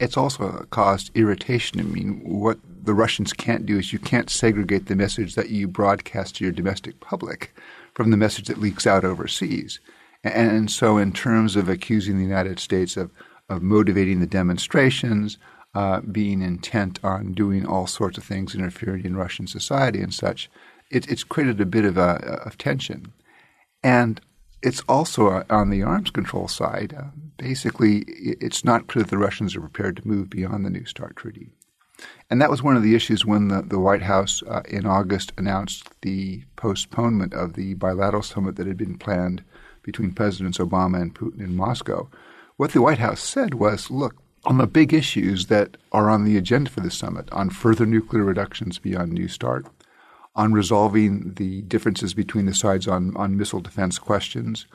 It's 0.00 0.16
also 0.16 0.66
caused 0.70 1.16
irritation. 1.16 1.78
I 1.78 1.84
mean, 1.84 2.20
what 2.24 2.58
the 2.82 2.94
Russians 2.94 3.32
can't 3.32 3.64
do 3.64 3.78
is 3.78 3.92
you 3.92 4.00
can't 4.00 4.28
segregate 4.28 4.86
the 4.86 4.96
message 4.96 5.36
that 5.36 5.50
you 5.50 5.68
broadcast 5.68 6.36
to 6.36 6.44
your 6.44 6.52
domestic 6.52 6.98
public 6.98 7.54
from 7.94 8.10
the 8.10 8.16
message 8.16 8.48
that 8.48 8.60
leaks 8.60 8.88
out 8.88 9.04
overseas. 9.04 9.78
And, 10.24 10.68
so, 10.68 10.98
in 10.98 11.12
terms 11.12 11.54
of 11.54 11.68
accusing 11.68 12.16
the 12.16 12.24
United 12.24 12.58
States 12.58 12.96
of, 12.96 13.12
of 13.48 13.62
motivating 13.62 14.18
the 14.18 14.26
demonstrations, 14.26 15.38
uh, 15.74 16.00
being 16.00 16.42
intent 16.42 16.98
on 17.02 17.32
doing 17.32 17.66
all 17.66 17.86
sorts 17.86 18.18
of 18.18 18.24
things, 18.24 18.54
interfering 18.54 19.04
in 19.04 19.16
Russian 19.16 19.46
society 19.46 20.00
and 20.00 20.12
such, 20.12 20.50
it, 20.90 21.08
it's 21.10 21.24
created 21.24 21.60
a 21.60 21.66
bit 21.66 21.84
of, 21.84 21.96
a, 21.98 22.42
of 22.44 22.58
tension. 22.58 23.12
And 23.82 24.20
it's 24.62 24.82
also 24.88 25.28
uh, 25.28 25.44
on 25.50 25.70
the 25.70 25.82
arms 25.82 26.10
control 26.10 26.48
side. 26.48 26.94
Uh, 26.98 27.04
basically, 27.36 28.04
it's 28.08 28.64
not 28.64 28.88
clear 28.88 29.04
that 29.04 29.10
the 29.10 29.18
Russians 29.18 29.54
are 29.54 29.60
prepared 29.60 29.96
to 29.96 30.08
move 30.08 30.30
beyond 30.30 30.64
the 30.64 30.70
New 30.70 30.84
START 30.84 31.16
treaty. 31.16 31.50
And 32.30 32.40
that 32.40 32.50
was 32.50 32.62
one 32.62 32.76
of 32.76 32.82
the 32.82 32.94
issues 32.94 33.24
when 33.24 33.48
the, 33.48 33.62
the 33.62 33.78
White 33.78 34.02
House 34.02 34.42
uh, 34.44 34.62
in 34.68 34.86
August 34.86 35.32
announced 35.36 35.88
the 36.02 36.44
postponement 36.56 37.34
of 37.34 37.54
the 37.54 37.74
bilateral 37.74 38.22
summit 38.22 38.56
that 38.56 38.66
had 38.66 38.76
been 38.76 38.98
planned 38.98 39.42
between 39.82 40.12
Presidents 40.12 40.58
Obama 40.58 41.00
and 41.00 41.14
Putin 41.14 41.40
in 41.40 41.56
Moscow. 41.56 42.08
What 42.56 42.72
the 42.72 42.82
White 42.82 42.98
House 42.98 43.20
said 43.20 43.54
was 43.54 43.90
look, 43.90 44.16
on 44.44 44.58
the 44.58 44.66
big 44.66 44.94
issues 44.94 45.46
that 45.46 45.76
are 45.92 46.08
on 46.08 46.24
the 46.24 46.36
agenda 46.36 46.70
for 46.70 46.80
the 46.80 46.90
summit, 46.90 47.28
on 47.32 47.50
further 47.50 47.86
nuclear 47.86 48.24
reductions 48.24 48.78
beyond 48.78 49.12
New 49.12 49.28
START, 49.28 49.66
on 50.34 50.52
resolving 50.52 51.34
the 51.34 51.62
differences 51.62 52.14
between 52.14 52.46
the 52.46 52.54
sides 52.54 52.86
on, 52.86 53.16
on 53.16 53.36
missile 53.36 53.60
defense 53.60 53.98
questions, 53.98 54.66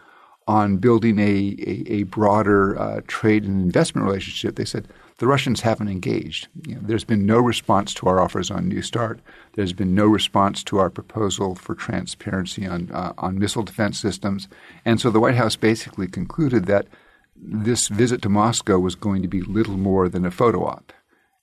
on 0.47 0.77
building 0.77 1.19
a, 1.19 1.55
a, 1.59 1.83
a 1.87 2.03
broader 2.03 2.77
uh, 2.77 3.01
trade 3.07 3.45
and 3.45 3.61
investment 3.61 4.05
relationship, 4.05 4.55
they 4.55 4.65
said 4.65 4.87
the 5.19 5.27
Russians 5.27 5.61
haven't 5.61 5.87
engaged. 5.87 6.47
You 6.67 6.75
know, 6.75 6.81
there's 6.83 7.05
been 7.05 7.25
no 7.25 7.39
response 7.39 7.93
to 7.95 8.07
our 8.07 8.19
offers 8.19 8.51
on 8.51 8.67
New 8.67 8.81
START. 8.81 9.19
There's 9.53 9.73
been 9.73 9.95
no 9.95 10.05
response 10.05 10.63
to 10.65 10.79
our 10.79 10.89
proposal 10.89 11.55
for 11.55 11.75
transparency 11.75 12.67
on 12.67 12.91
uh, 12.91 13.13
on 13.17 13.39
missile 13.39 13.63
defense 13.63 13.99
systems. 13.99 14.47
And 14.83 14.99
so 14.99 15.11
the 15.11 15.19
White 15.19 15.35
House 15.35 15.55
basically 15.55 16.07
concluded 16.07 16.65
that 16.65 16.87
this 17.35 17.87
visit 17.87 18.21
to 18.21 18.29
Moscow 18.29 18.79
was 18.79 18.95
going 18.95 19.21
to 19.21 19.27
be 19.27 19.41
little 19.41 19.77
more 19.77 20.09
than 20.09 20.25
a 20.25 20.31
photo 20.31 20.65
op. 20.65 20.93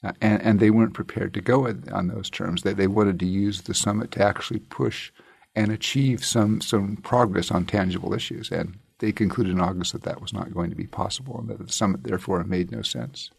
Uh, 0.02 0.12
and, 0.20 0.40
and, 0.40 0.60
they 0.60 0.70
weren't 0.70 0.94
prepared 0.94 1.34
to 1.34 1.42
go 1.42 1.66
on 1.92 2.08
those 2.08 2.30
terms. 2.30 2.62
They, 2.62 2.72
they 2.72 2.86
wanted 2.86 3.20
to 3.20 3.26
use 3.26 3.62
the 3.62 3.74
summit 3.74 4.10
to 4.12 4.22
actually 4.22 4.60
push 4.60 5.12
and 5.54 5.70
achieve 5.70 6.24
some, 6.24 6.62
some 6.62 6.96
progress 6.96 7.50
on 7.50 7.66
tangible 7.66 8.14
issues. 8.14 8.50
And 8.50 8.78
they 9.00 9.12
concluded 9.12 9.52
in 9.52 9.60
August 9.60 9.92
that 9.92 10.04
that 10.04 10.22
was 10.22 10.32
not 10.32 10.54
going 10.54 10.70
to 10.70 10.76
be 10.76 10.86
possible 10.86 11.38
and 11.38 11.48
that 11.48 11.58
the 11.58 11.70
summit, 11.70 12.04
therefore, 12.04 12.42
made 12.44 12.70
no 12.70 12.80
sense. 12.80 13.30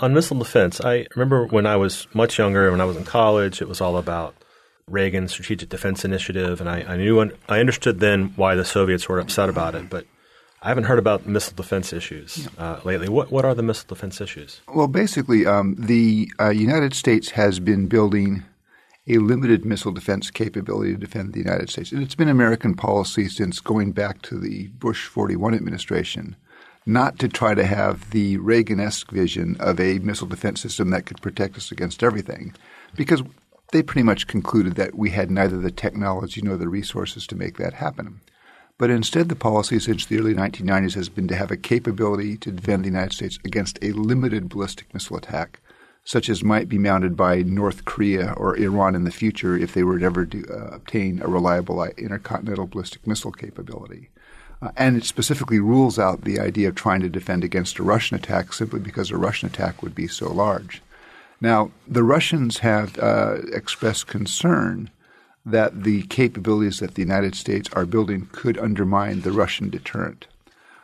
On 0.00 0.12
missile 0.12 0.38
defense, 0.38 0.80
I 0.80 1.06
remember 1.14 1.46
when 1.46 1.66
I 1.66 1.76
was 1.76 2.08
much 2.14 2.36
younger, 2.36 2.70
when 2.70 2.80
I 2.80 2.84
was 2.84 2.96
in 2.96 3.04
college, 3.04 3.62
it 3.62 3.68
was 3.68 3.80
all 3.80 3.96
about 3.96 4.34
Reagan's 4.88 5.32
Strategic 5.32 5.68
Defense 5.68 6.04
Initiative, 6.04 6.60
and 6.60 6.68
I, 6.68 6.82
I 6.82 6.96
knew 6.96 7.20
I 7.48 7.60
understood 7.60 8.00
then 8.00 8.32
why 8.36 8.54
the 8.54 8.64
Soviets 8.64 9.08
were 9.08 9.18
upset 9.18 9.48
about 9.48 9.74
it. 9.74 9.90
But 9.90 10.06
I 10.62 10.68
haven't 10.68 10.84
heard 10.84 10.98
about 10.98 11.26
missile 11.26 11.54
defense 11.54 11.92
issues 11.92 12.48
uh, 12.58 12.80
lately. 12.84 13.08
What 13.08 13.30
what 13.30 13.44
are 13.44 13.54
the 13.54 13.62
missile 13.62 13.88
defense 13.88 14.20
issues? 14.20 14.60
Well, 14.74 14.88
basically, 14.88 15.46
um, 15.46 15.76
the 15.78 16.30
uh, 16.40 16.50
United 16.50 16.94
States 16.94 17.30
has 17.30 17.60
been 17.60 17.86
building 17.86 18.42
a 19.06 19.18
limited 19.18 19.64
missile 19.64 19.92
defense 19.92 20.30
capability 20.30 20.92
to 20.92 20.98
defend 20.98 21.32
the 21.32 21.38
United 21.38 21.70
States. 21.70 21.92
And 21.92 22.02
it's 22.02 22.14
been 22.14 22.28
American 22.28 22.74
policy 22.74 23.28
since 23.28 23.58
going 23.58 23.92
back 23.92 24.20
to 24.22 24.38
the 24.38 24.66
Bush 24.68 25.06
41 25.06 25.54
administration 25.54 26.36
not 26.88 27.18
to 27.18 27.28
try 27.28 27.54
to 27.54 27.66
have 27.66 28.10
the 28.10 28.38
Reagan-esque 28.38 29.10
vision 29.10 29.56
of 29.60 29.78
a 29.78 29.98
missile 29.98 30.26
defense 30.26 30.62
system 30.62 30.88
that 30.88 31.04
could 31.04 31.20
protect 31.20 31.56
us 31.58 31.70
against 31.70 32.02
everything, 32.02 32.54
because 32.96 33.22
they 33.72 33.82
pretty 33.82 34.02
much 34.02 34.26
concluded 34.26 34.74
that 34.76 34.94
we 34.94 35.10
had 35.10 35.30
neither 35.30 35.58
the 35.58 35.70
technology 35.70 36.40
nor 36.42 36.56
the 36.56 36.68
resources 36.68 37.26
to 37.26 37.36
make 37.36 37.58
that 37.58 37.74
happen. 37.74 38.22
But 38.78 38.90
instead, 38.90 39.28
the 39.28 39.34
policy 39.34 39.80
since 39.80 40.06
the 40.06 40.20
early 40.20 40.34
1990s 40.34 40.94
has 40.94 41.08
been 41.08 41.26
to 41.28 41.34
have 41.34 41.50
a 41.50 41.56
capability 41.56 42.36
to 42.38 42.52
defend 42.52 42.84
the 42.84 42.88
United 42.88 43.12
States 43.12 43.38
against 43.44 43.78
a 43.82 43.90
limited 43.90 44.48
ballistic 44.48 44.94
missile 44.94 45.16
attack, 45.16 45.60
such 46.04 46.28
as 46.28 46.44
might 46.44 46.68
be 46.68 46.78
mounted 46.78 47.16
by 47.16 47.42
North 47.42 47.84
Korea 47.84 48.34
or 48.36 48.56
Iran 48.56 48.94
in 48.94 49.02
the 49.02 49.10
future 49.10 49.58
if 49.58 49.74
they 49.74 49.82
were 49.82 49.98
to 49.98 50.04
ever 50.04 50.24
do, 50.24 50.44
uh, 50.48 50.76
obtain 50.76 51.20
a 51.20 51.26
reliable 51.26 51.82
intercontinental 51.82 52.68
ballistic 52.68 53.04
missile 53.04 53.32
capability. 53.32 54.10
Uh, 54.62 54.70
and 54.76 54.96
it 54.96 55.04
specifically 55.04 55.58
rules 55.58 55.98
out 55.98 56.22
the 56.22 56.38
idea 56.38 56.68
of 56.68 56.76
trying 56.76 57.00
to 57.00 57.08
defend 57.08 57.42
against 57.42 57.80
a 57.80 57.82
Russian 57.82 58.16
attack 58.16 58.52
simply 58.52 58.78
because 58.78 59.10
a 59.10 59.16
Russian 59.16 59.48
attack 59.48 59.82
would 59.82 59.94
be 59.94 60.06
so 60.06 60.32
large. 60.32 60.82
Now, 61.40 61.72
the 61.86 62.04
Russians 62.04 62.58
have 62.58 62.96
uh, 62.98 63.38
expressed 63.52 64.06
concern 64.06 64.90
that 65.50 65.84
the 65.84 66.02
capabilities 66.04 66.78
that 66.80 66.94
the 66.94 67.02
United 67.02 67.34
States 67.34 67.68
are 67.72 67.86
building 67.86 68.28
could 68.32 68.58
undermine 68.58 69.22
the 69.22 69.32
Russian 69.32 69.70
deterrent. 69.70 70.26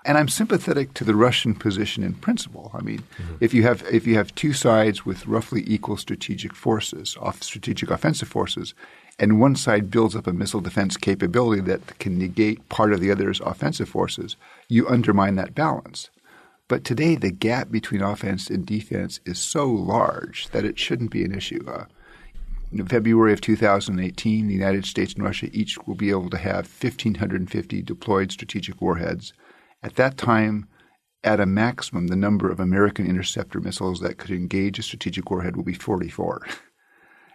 And 0.06 0.18
I'm 0.18 0.28
sympathetic 0.28 0.92
to 0.94 1.04
the 1.04 1.14
Russian 1.14 1.54
position 1.54 2.02
in 2.02 2.14
principle. 2.14 2.70
I 2.74 2.82
mean, 2.82 3.04
mm-hmm. 3.18 3.36
if 3.40 3.54
you 3.54 3.62
have 3.62 3.82
if 3.90 4.06
you 4.06 4.16
have 4.16 4.34
two 4.34 4.52
sides 4.52 5.06
with 5.06 5.26
roughly 5.26 5.64
equal 5.66 5.96
strategic 5.96 6.54
forces, 6.54 7.16
off 7.20 7.42
strategic 7.42 7.90
offensive 7.90 8.28
forces, 8.28 8.74
and 9.18 9.40
one 9.40 9.56
side 9.56 9.90
builds 9.90 10.14
up 10.14 10.26
a 10.26 10.32
missile 10.32 10.60
defense 10.60 10.96
capability 10.98 11.62
that 11.62 11.98
can 11.98 12.18
negate 12.18 12.68
part 12.68 12.92
of 12.92 13.00
the 13.00 13.10
other's 13.10 13.40
offensive 13.40 13.88
forces, 13.88 14.36
you 14.68 14.86
undermine 14.88 15.36
that 15.36 15.54
balance. 15.54 16.10
But 16.68 16.84
today, 16.84 17.14
the 17.14 17.30
gap 17.30 17.70
between 17.70 18.02
offense 18.02 18.50
and 18.50 18.66
defense 18.66 19.20
is 19.24 19.38
so 19.38 19.66
large 19.68 20.48
that 20.48 20.64
it 20.64 20.78
shouldn't 20.78 21.10
be 21.10 21.24
an 21.24 21.34
issue. 21.34 21.64
Uh, 21.66 21.84
in 22.80 22.86
February 22.86 23.32
of 23.32 23.40
2018, 23.40 24.48
the 24.48 24.52
United 24.52 24.84
States 24.84 25.14
and 25.14 25.22
Russia 25.22 25.48
each 25.52 25.78
will 25.86 25.94
be 25.94 26.10
able 26.10 26.28
to 26.30 26.36
have 26.36 26.66
1,550 26.66 27.82
deployed 27.82 28.32
strategic 28.32 28.82
warheads. 28.82 29.32
At 29.82 29.94
that 29.94 30.16
time, 30.16 30.66
at 31.22 31.40
a 31.40 31.46
maximum, 31.46 32.08
the 32.08 32.16
number 32.16 32.50
of 32.50 32.58
American 32.58 33.06
interceptor 33.06 33.60
missiles 33.60 34.00
that 34.00 34.18
could 34.18 34.30
engage 34.30 34.78
a 34.78 34.82
strategic 34.82 35.30
warhead 35.30 35.56
will 35.56 35.64
be 35.64 35.74
44. 35.74 36.46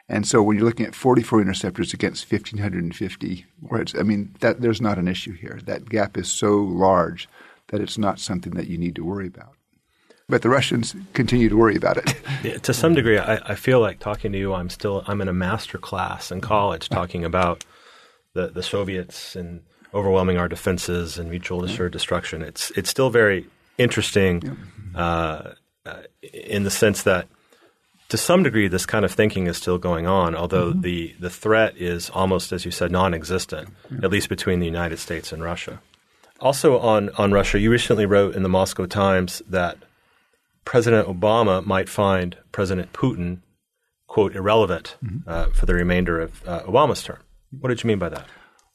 And 0.10 0.28
so 0.28 0.44
when 0.44 0.58
you're 0.58 0.66
looking 0.66 0.86
at 0.86 0.96
44 0.96 1.42
interceptors 1.42 1.94
against 1.94 2.30
1,550 2.30 3.46
warheads, 3.62 3.96
I 3.98 4.04
mean, 4.04 4.36
that 4.40 4.60
there's 4.60 4.82
not 4.82 4.98
an 4.98 5.08
issue 5.08 5.34
here. 5.34 5.60
That 5.66 5.88
gap 5.88 6.18
is 6.18 6.28
so 6.28 6.58
large 6.58 7.30
that 7.68 7.80
it's 7.80 7.98
not 7.98 8.20
something 8.20 8.54
that 8.54 8.68
you 8.68 8.78
need 8.78 8.96
to 8.96 9.06
worry 9.06 9.28
about. 9.28 9.56
But 10.30 10.44
the 10.44 10.50
Russians 10.50 10.96
continue 11.14 11.50
to 11.50 11.58
worry 11.58 11.76
about 11.76 11.98
it. 11.98 12.16
Yeah, 12.42 12.58
to 12.60 12.74
some 12.74 12.94
degree, 12.94 13.18
I, 13.18 13.36
I, 13.52 13.56
feel 13.56 13.82
like 13.82 14.00
talking 14.00 14.32
to 14.32 14.38
you, 14.38 14.54
I'm 14.54 14.70
still 14.70 15.04
I'm 15.08 15.20
in 15.20 15.28
a 15.28 15.34
master 15.34 15.78
class 15.78 16.32
in 16.32 16.40
college 16.40 16.88
talking 17.00 17.26
about 17.26 17.66
the, 18.34 18.48
the 18.48 18.64
Soviets 18.64 19.36
and 19.36 19.62
overwhelming 19.94 20.38
our 20.38 20.48
defenses 20.48 21.18
and 21.18 21.30
mutual 21.30 21.66
assured 21.66 21.92
destruction. 21.92 22.42
It's 22.42 22.72
it's 22.78 22.90
still 22.90 23.10
very 23.10 23.46
interesting 23.78 24.58
uh, 24.96 25.52
uh, 25.86 26.04
in 26.32 26.64
the 26.64 26.72
sense 26.72 27.04
that 27.04 27.28
to 28.10 28.18
some 28.18 28.44
degree 28.44 28.68
this 28.68 28.86
kind 28.86 29.06
of 29.06 29.12
thinking 29.12 29.48
is 29.48 29.58
still 29.58 29.78
going 29.78 30.08
on, 30.08 30.36
although 30.36 30.72
mm-hmm. 30.72 30.82
the, 30.82 31.16
the 31.20 31.30
threat 31.30 31.78
is 31.78 32.10
almost, 32.10 32.52
as 32.52 32.66
you 32.66 32.72
said, 32.72 32.92
non-existent, 32.92 33.70
yeah. 33.92 34.00
at 34.04 34.12
least 34.12 34.30
between 34.30 34.60
the 34.60 34.66
United 34.66 34.98
States 34.98 35.32
and 35.32 35.44
Russia. 35.44 35.80
Also 36.40 36.80
on, 36.80 37.10
on 37.18 37.32
Russia, 37.32 37.60
you 37.60 37.70
recently 37.70 38.06
wrote 38.06 38.36
in 38.36 38.44
the 38.44 38.50
Moscow 38.50 38.86
Times 38.86 39.42
that 39.48 39.78
President 40.70 41.08
Obama 41.08 41.66
might 41.66 41.90
find 41.90 42.38
President 42.52 42.94
Putin, 42.94 43.40
quote, 44.06 44.36
irrelevant 44.36 44.98
mm-hmm. 45.04 45.28
uh, 45.28 45.48
for 45.48 45.66
the 45.66 45.74
remainder 45.74 46.20
of 46.20 46.48
uh, 46.48 46.62
Obama's 46.62 47.02
term. 47.02 47.18
What 47.60 47.70
did 47.70 47.84
you 47.84 47.88
mean 47.88 47.98
by 47.98 48.10
that? 48.10 48.28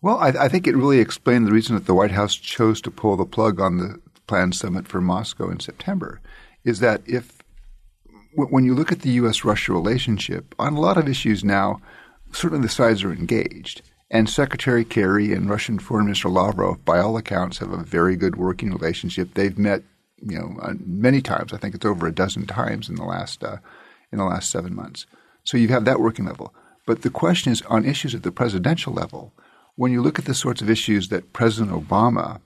Well, 0.02 0.18
I, 0.18 0.30
I, 0.30 0.48
think 0.48 0.66
it 0.66 0.74
really 0.74 0.98
explained 0.98 1.46
the 1.46 1.52
reason 1.52 1.76
that 1.76 1.86
the 1.86 1.94
White 1.94 2.10
House 2.10 2.34
chose 2.34 2.80
to 2.80 2.90
pull 2.90 3.16
the 3.16 3.24
plug 3.24 3.60
on 3.60 3.78
the 3.78 4.00
planned 4.26 4.56
summit 4.56 4.88
for 4.88 5.00
Moscow 5.00 5.48
in 5.48 5.60
September 5.60 6.20
is 6.64 6.80
that 6.80 7.00
if 7.06 7.38
when 8.34 8.64
you 8.64 8.74
look 8.74 8.90
at 8.90 9.02
the 9.02 9.10
U.S. 9.10 9.44
Russia 9.44 9.72
relationship, 9.72 10.52
on 10.58 10.72
a 10.72 10.80
lot 10.80 10.98
of 10.98 11.08
issues 11.08 11.44
now, 11.44 11.80
certainly 12.32 12.64
the 12.66 12.68
sides 12.68 13.04
are 13.04 13.12
engaged. 13.12 13.82
And 14.10 14.28
Secretary 14.28 14.84
Kerry 14.84 15.32
and 15.32 15.48
Russian 15.48 15.78
Foreign 15.78 16.06
Minister 16.06 16.28
Lavrov, 16.28 16.84
by 16.84 16.98
all 16.98 17.16
accounts, 17.16 17.58
have 17.58 17.70
a 17.70 17.84
very 17.84 18.16
good 18.16 18.34
working 18.34 18.72
relationship. 18.72 19.34
They've 19.34 19.56
met, 19.56 19.84
you 20.26 20.38
know, 20.38 20.56
uh, 20.62 20.74
many 20.84 21.20
times. 21.20 21.52
I 21.52 21.58
think 21.58 21.74
it's 21.74 21.84
over 21.84 22.06
a 22.06 22.14
dozen 22.14 22.46
times 22.46 22.88
in 22.88 22.96
the 22.96 23.04
last 23.04 23.44
uh, 23.44 23.58
in 24.12 24.18
the 24.18 24.24
last 24.24 24.50
seven 24.50 24.74
months. 24.74 25.06
So 25.44 25.56
you 25.56 25.68
have 25.68 25.84
that 25.84 26.00
working 26.00 26.24
level. 26.24 26.54
But 26.86 27.02
the 27.02 27.10
question 27.10 27.52
is 27.52 27.62
on 27.62 27.84
issues 27.84 28.14
at 28.14 28.22
the 28.22 28.32
presidential 28.32 28.92
level. 28.92 29.32
When 29.76 29.92
you 29.92 30.02
look 30.02 30.18
at 30.18 30.26
the 30.26 30.34
sorts 30.34 30.62
of 30.62 30.70
issues 30.70 31.08
that 31.08 31.32
President 31.32 31.72
Obama 31.72 32.40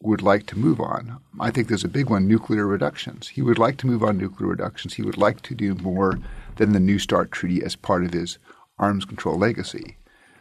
would 0.00 0.22
like 0.22 0.46
to 0.46 0.58
move 0.58 0.80
on, 0.80 1.18
I 1.38 1.50
think 1.50 1.68
there's 1.68 1.84
a 1.84 1.88
big 1.88 2.10
one: 2.10 2.26
nuclear 2.26 2.66
reductions. 2.66 3.28
He 3.28 3.42
would 3.42 3.58
like 3.58 3.76
to 3.78 3.86
move 3.86 4.02
on 4.02 4.18
nuclear 4.18 4.48
reductions. 4.48 4.94
He 4.94 5.02
would 5.02 5.18
like 5.18 5.42
to 5.42 5.54
do 5.54 5.74
more 5.76 6.18
than 6.56 6.72
the 6.72 6.80
New 6.80 6.98
START 6.98 7.30
treaty 7.32 7.62
as 7.62 7.76
part 7.76 8.04
of 8.04 8.12
his 8.12 8.38
arms 8.78 9.04
control 9.04 9.38
legacy. 9.38 9.96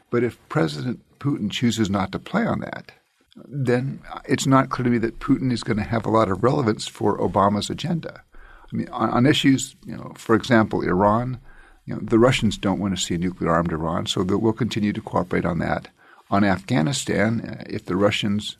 But 0.09 0.23
if 0.23 0.37
President 0.49 0.99
Putin 1.19 1.51
chooses 1.51 1.89
not 1.89 2.11
to 2.11 2.19
play 2.19 2.45
on 2.45 2.59
that, 2.61 2.91
then 3.35 4.01
it's 4.25 4.47
not 4.47 4.69
clear 4.69 4.85
to 4.85 4.89
me 4.89 4.97
that 4.99 5.19
Putin 5.19 5.51
is 5.51 5.63
going 5.63 5.77
to 5.77 5.83
have 5.83 6.05
a 6.05 6.11
lot 6.11 6.29
of 6.29 6.43
relevance 6.43 6.87
for 6.87 7.17
Obama's 7.17 7.69
agenda. 7.69 8.23
I 8.71 8.75
mean, 8.75 8.89
on, 8.89 9.09
on 9.09 9.25
issues, 9.25 9.75
you 9.85 9.95
know, 9.95 10.13
for 10.15 10.35
example, 10.35 10.81
Iran, 10.81 11.39
you 11.85 11.95
know, 11.95 12.01
the 12.01 12.19
Russians 12.19 12.57
don't 12.57 12.79
want 12.79 12.95
to 12.97 13.03
see 13.03 13.15
a 13.15 13.17
nuclear 13.17 13.51
armed 13.51 13.71
Iran, 13.71 14.05
so 14.05 14.23
we'll 14.23 14.53
continue 14.53 14.93
to 14.93 15.01
cooperate 15.01 15.45
on 15.45 15.59
that. 15.59 15.89
On 16.29 16.43
Afghanistan, 16.43 17.41
uh, 17.41 17.63
if 17.69 17.85
the 17.85 17.95
Russians 17.95 18.57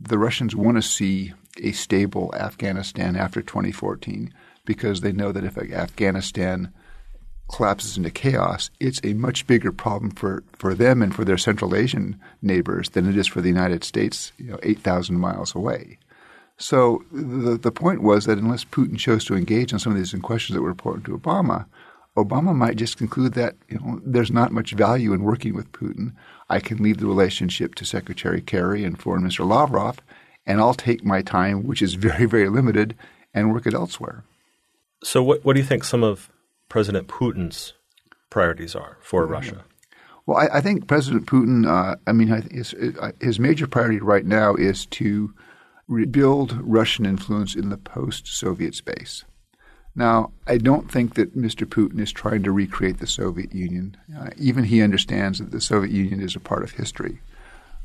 the 0.00 0.18
Russians 0.18 0.56
want 0.56 0.76
to 0.76 0.82
see 0.82 1.32
a 1.62 1.72
stable 1.72 2.34
Afghanistan 2.34 3.16
after 3.16 3.40
2014 3.40 4.34
because 4.64 5.00
they 5.00 5.12
know 5.12 5.32
that 5.32 5.44
if 5.44 5.56
Afghanistan 5.56 6.72
collapses 7.48 7.96
into 7.96 8.10
chaos, 8.10 8.70
it's 8.80 9.00
a 9.04 9.14
much 9.14 9.46
bigger 9.46 9.72
problem 9.72 10.10
for, 10.10 10.42
for 10.52 10.74
them 10.74 11.02
and 11.02 11.14
for 11.14 11.24
their 11.24 11.38
Central 11.38 11.74
Asian 11.74 12.18
neighbors 12.42 12.90
than 12.90 13.08
it 13.08 13.16
is 13.16 13.26
for 13.26 13.40
the 13.40 13.48
United 13.48 13.84
States, 13.84 14.32
you 14.38 14.50
know, 14.50 14.58
8,000 14.62 15.18
miles 15.18 15.54
away. 15.54 15.98
So 16.56 17.04
the, 17.12 17.56
the 17.56 17.72
point 17.72 18.02
was 18.02 18.26
that 18.26 18.38
unless 18.38 18.64
Putin 18.64 18.98
chose 18.98 19.24
to 19.26 19.34
engage 19.34 19.72
on 19.72 19.78
some 19.78 19.92
of 19.92 19.98
these 19.98 20.14
questions 20.22 20.54
that 20.54 20.62
were 20.62 20.70
important 20.70 21.04
to 21.06 21.18
Obama, 21.18 21.66
Obama 22.16 22.54
might 22.54 22.76
just 22.76 22.96
conclude 22.96 23.34
that 23.34 23.56
you 23.68 23.78
know, 23.78 24.00
there's 24.04 24.30
not 24.30 24.52
much 24.52 24.72
value 24.72 25.12
in 25.12 25.24
working 25.24 25.54
with 25.54 25.72
Putin. 25.72 26.12
I 26.48 26.60
can 26.60 26.82
leave 26.82 26.98
the 26.98 27.06
relationship 27.06 27.74
to 27.76 27.84
Secretary 27.84 28.40
Kerry 28.40 28.84
and 28.84 29.00
Foreign 29.00 29.22
Minister 29.22 29.44
Lavrov, 29.44 29.98
and 30.46 30.60
I'll 30.60 30.74
take 30.74 31.04
my 31.04 31.22
time, 31.22 31.66
which 31.66 31.82
is 31.82 31.94
very, 31.94 32.26
very 32.26 32.48
limited, 32.48 32.94
and 33.32 33.52
work 33.52 33.66
it 33.66 33.74
elsewhere. 33.74 34.22
So, 35.02 35.22
what, 35.22 35.44
what 35.44 35.54
do 35.54 35.60
you 35.60 35.66
think 35.66 35.82
some 35.82 36.04
of 36.04 36.30
President 36.74 37.06
Putin's 37.06 37.72
priorities 38.30 38.74
are 38.74 38.98
for 39.00 39.26
Russia? 39.26 39.64
Well, 40.26 40.38
I, 40.38 40.58
I, 40.58 40.60
think 40.60 40.88
President 40.88 41.24
Putin, 41.24 41.68
uh, 41.68 41.94
I 42.04 42.12
mean, 42.12 42.26
his, 42.50 42.74
his 43.20 43.38
major 43.38 43.68
priority 43.68 44.00
right 44.00 44.26
now 44.26 44.56
is 44.56 44.84
to 44.86 45.32
rebuild 45.86 46.58
Russian 46.60 47.06
influence 47.06 47.54
in 47.54 47.68
the 47.68 47.76
post 47.76 48.26
Soviet 48.26 48.74
space. 48.74 49.24
Now, 49.94 50.32
I 50.48 50.58
don't 50.58 50.90
think 50.90 51.14
that 51.14 51.36
Mr. 51.36 51.64
Putin 51.64 52.00
is 52.00 52.10
trying 52.10 52.42
to 52.42 52.50
recreate 52.50 52.98
the 52.98 53.06
Soviet 53.06 53.54
Union. 53.54 53.96
Uh, 54.18 54.30
even 54.36 54.64
he 54.64 54.82
understands 54.82 55.38
that 55.38 55.52
the 55.52 55.60
Soviet 55.60 55.92
Union 55.92 56.20
is 56.20 56.34
a 56.34 56.40
part 56.40 56.64
of 56.64 56.72
history. 56.72 57.20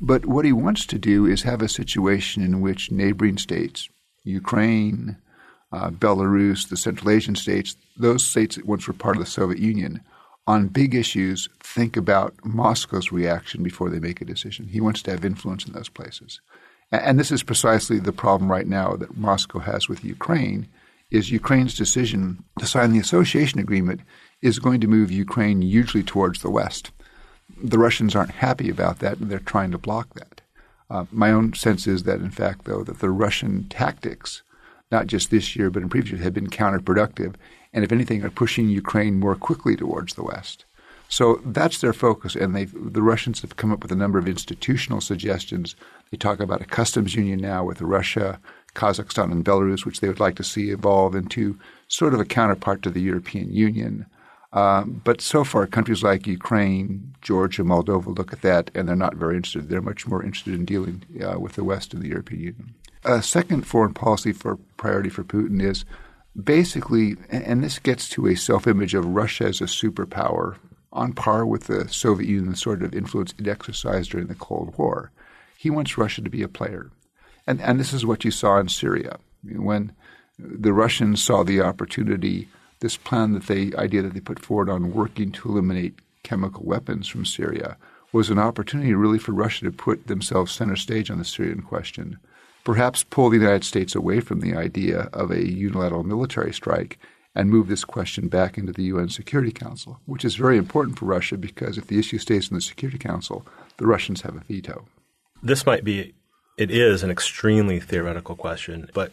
But 0.00 0.26
what 0.26 0.44
he 0.44 0.52
wants 0.52 0.84
to 0.86 0.98
do 0.98 1.26
is 1.26 1.42
have 1.42 1.62
a 1.62 1.68
situation 1.68 2.42
in 2.42 2.60
which 2.60 2.90
neighboring 2.90 3.38
states, 3.38 3.88
Ukraine, 4.24 5.16
uh, 5.72 5.90
Belarus, 5.90 6.68
the 6.68 6.76
Central 6.76 7.10
Asian 7.10 7.34
states, 7.34 7.76
those 7.96 8.24
states 8.24 8.56
that 8.56 8.66
once 8.66 8.86
were 8.86 8.92
part 8.92 9.16
of 9.16 9.24
the 9.24 9.30
Soviet 9.30 9.60
Union, 9.60 10.00
on 10.46 10.66
big 10.66 10.94
issues, 10.94 11.48
think 11.60 11.96
about 11.96 12.34
Moscow's 12.44 13.12
reaction 13.12 13.62
before 13.62 13.88
they 13.88 14.00
make 14.00 14.20
a 14.20 14.24
decision. 14.24 14.66
He 14.66 14.80
wants 14.80 15.02
to 15.02 15.10
have 15.10 15.24
influence 15.24 15.64
in 15.64 15.72
those 15.72 15.88
places. 15.88 16.40
And 16.90 17.20
this 17.20 17.30
is 17.30 17.44
precisely 17.44 18.00
the 18.00 18.12
problem 18.12 18.50
right 18.50 18.66
now 18.66 18.96
that 18.96 19.16
Moscow 19.16 19.60
has 19.60 19.88
with 19.88 20.04
Ukraine 20.04 20.66
is 21.10 21.30
Ukraine's 21.30 21.76
decision 21.76 22.42
to 22.58 22.66
sign 22.66 22.92
the 22.92 22.98
association 22.98 23.60
agreement 23.60 24.00
is 24.42 24.58
going 24.58 24.80
to 24.80 24.88
move 24.88 25.10
Ukraine 25.10 25.62
hugely 25.62 26.02
towards 26.02 26.42
the 26.42 26.50
West. 26.50 26.90
The 27.62 27.78
Russians 27.78 28.16
aren't 28.16 28.30
happy 28.30 28.70
about 28.70 29.00
that, 29.00 29.18
and 29.18 29.30
they're 29.30 29.38
trying 29.38 29.70
to 29.72 29.78
block 29.78 30.14
that. 30.14 30.40
Uh, 30.88 31.04
my 31.12 31.30
own 31.30 31.52
sense 31.54 31.86
is 31.86 32.04
that, 32.04 32.20
in 32.20 32.30
fact, 32.30 32.64
though, 32.64 32.82
that 32.84 33.00
the 33.00 33.10
Russian 33.10 33.68
tactics 33.68 34.42
not 34.90 35.06
just 35.06 35.30
this 35.30 35.54
year, 35.56 35.70
but 35.70 35.82
in 35.82 35.88
previous 35.88 36.12
years, 36.12 36.24
have 36.24 36.34
been 36.34 36.48
counterproductive, 36.48 37.34
and 37.72 37.84
if 37.84 37.92
anything, 37.92 38.24
are 38.24 38.30
pushing 38.30 38.68
Ukraine 38.68 39.18
more 39.18 39.36
quickly 39.36 39.76
towards 39.76 40.14
the 40.14 40.24
West. 40.24 40.64
So 41.08 41.40
that's 41.44 41.80
their 41.80 41.92
focus, 41.92 42.36
and 42.36 42.54
the 42.54 43.02
Russians 43.02 43.40
have 43.42 43.56
come 43.56 43.72
up 43.72 43.82
with 43.82 43.90
a 43.90 43.96
number 43.96 44.18
of 44.18 44.28
institutional 44.28 45.00
suggestions. 45.00 45.74
They 46.10 46.16
talk 46.16 46.38
about 46.38 46.62
a 46.62 46.66
customs 46.66 47.16
union 47.16 47.40
now 47.40 47.64
with 47.64 47.82
Russia, 47.82 48.38
Kazakhstan, 48.74 49.32
and 49.32 49.44
Belarus, 49.44 49.84
which 49.84 49.98
they 49.98 50.06
would 50.06 50.20
like 50.20 50.36
to 50.36 50.44
see 50.44 50.70
evolve 50.70 51.16
into 51.16 51.58
sort 51.88 52.14
of 52.14 52.20
a 52.20 52.24
counterpart 52.24 52.82
to 52.82 52.90
the 52.90 53.00
European 53.00 53.52
Union. 53.52 54.06
Uh, 54.52 54.82
but 54.84 55.20
so 55.20 55.42
far, 55.42 55.66
countries 55.66 56.02
like 56.02 56.26
Ukraine, 56.26 57.14
Georgia, 57.22 57.62
Moldova 57.62 58.16
look 58.16 58.32
at 58.32 58.42
that, 58.42 58.70
and 58.74 58.88
they're 58.88 58.96
not 58.96 59.16
very 59.16 59.36
interested. 59.36 59.68
They're 59.68 59.82
much 59.82 60.06
more 60.06 60.22
interested 60.22 60.54
in 60.54 60.64
dealing 60.64 61.04
uh, 61.24 61.38
with 61.38 61.54
the 61.54 61.64
West 61.64 61.92
and 61.92 62.02
the 62.02 62.08
European 62.08 62.40
Union. 62.40 62.74
A 63.04 63.22
second 63.22 63.66
foreign 63.66 63.94
policy 63.94 64.32
for 64.32 64.56
priority 64.76 65.08
for 65.08 65.24
Putin 65.24 65.62
is 65.62 65.84
basically, 66.40 67.16
and 67.30 67.64
this 67.64 67.78
gets 67.78 68.08
to 68.10 68.26
a 68.26 68.36
self 68.36 68.66
image 68.66 68.94
of 68.94 69.06
Russia 69.06 69.44
as 69.44 69.60
a 69.60 69.64
superpower 69.64 70.56
on 70.92 71.12
par 71.12 71.46
with 71.46 71.64
the 71.64 71.88
Soviet 71.88 72.28
Union 72.28 72.50
the 72.50 72.56
sort 72.56 72.82
of 72.82 72.94
influence 72.94 73.34
it 73.38 73.48
exercised 73.48 74.10
during 74.10 74.26
the 74.26 74.34
Cold 74.34 74.74
War. 74.76 75.12
He 75.56 75.70
wants 75.70 75.96
Russia 75.96 76.22
to 76.22 76.30
be 76.30 76.42
a 76.42 76.48
player. 76.48 76.90
And, 77.46 77.60
and 77.60 77.80
this 77.80 77.92
is 77.92 78.04
what 78.04 78.24
you 78.24 78.30
saw 78.30 78.58
in 78.58 78.68
Syria. 78.68 79.18
When 79.44 79.92
the 80.38 80.72
Russians 80.72 81.22
saw 81.22 81.42
the 81.42 81.60
opportunity, 81.60 82.48
this 82.80 82.96
plan 82.96 83.32
that 83.32 83.46
they 83.46 83.72
idea 83.76 84.02
that 84.02 84.14
they 84.14 84.20
put 84.20 84.44
forward 84.44 84.68
on 84.68 84.92
working 84.92 85.32
to 85.32 85.48
eliminate 85.48 85.98
chemical 86.22 86.64
weapons 86.64 87.08
from 87.08 87.24
Syria 87.24 87.76
was 88.12 88.30
an 88.30 88.38
opportunity 88.38 88.94
really 88.94 89.18
for 89.18 89.32
Russia 89.32 89.64
to 89.64 89.72
put 89.72 90.06
themselves 90.06 90.52
center 90.52 90.76
stage 90.76 91.10
on 91.10 91.18
the 91.18 91.24
Syrian 91.24 91.62
question, 91.62 92.18
perhaps 92.64 93.04
pull 93.04 93.30
the 93.30 93.38
United 93.38 93.64
States 93.64 93.94
away 93.94 94.20
from 94.20 94.40
the 94.40 94.54
idea 94.54 95.08
of 95.12 95.30
a 95.30 95.48
unilateral 95.48 96.04
military 96.04 96.52
strike 96.52 96.98
and 97.34 97.48
move 97.48 97.68
this 97.68 97.84
question 97.84 98.28
back 98.28 98.58
into 98.58 98.72
the 98.72 98.84
UN 98.84 99.08
Security 99.08 99.52
Council, 99.52 100.00
which 100.06 100.24
is 100.24 100.34
very 100.36 100.58
important 100.58 100.98
for 100.98 101.06
Russia 101.06 101.36
because 101.36 101.78
if 101.78 101.86
the 101.86 101.98
issue 101.98 102.18
stays 102.18 102.50
in 102.50 102.54
the 102.54 102.60
Security 102.60 102.98
Council, 102.98 103.46
the 103.76 103.86
Russians 103.86 104.22
have 104.22 104.36
a 104.36 104.40
veto. 104.40 104.86
This 105.42 105.64
might 105.64 105.84
be, 105.84 106.14
it 106.58 106.70
is 106.70 107.02
an 107.02 107.10
extremely 107.10 107.80
theoretical 107.80 108.34
question, 108.34 108.90
but 108.92 109.12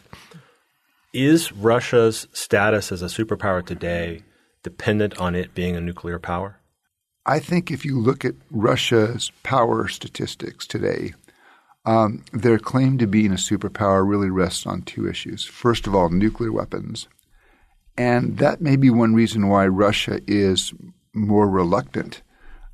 is 1.12 1.52
Russia's 1.52 2.26
status 2.32 2.92
as 2.92 3.02
a 3.02 3.06
superpower 3.06 3.64
today 3.64 4.22
dependent 4.62 5.16
on 5.18 5.34
it 5.34 5.54
being 5.54 5.76
a 5.76 5.80
nuclear 5.80 6.18
power? 6.18 6.58
I 7.24 7.38
think 7.38 7.70
if 7.70 7.84
you 7.84 7.98
look 8.00 8.24
at 8.24 8.34
Russia's 8.50 9.30
power 9.42 9.86
statistics 9.88 10.66
today, 10.66 11.14
um, 11.84 12.24
their 12.32 12.58
claim 12.58 12.98
to 12.98 13.06
being 13.06 13.32
a 13.32 13.36
superpower 13.36 14.08
really 14.08 14.30
rests 14.30 14.66
on 14.66 14.82
two 14.82 15.08
issues. 15.08 15.44
First 15.44 15.86
of 15.86 15.94
all, 15.94 16.10
nuclear 16.10 16.52
weapons. 16.52 17.08
And 17.96 18.38
that 18.38 18.60
may 18.60 18.76
be 18.76 18.90
one 18.90 19.14
reason 19.14 19.48
why 19.48 19.66
Russia 19.66 20.20
is 20.26 20.72
more 21.14 21.48
reluctant 21.48 22.22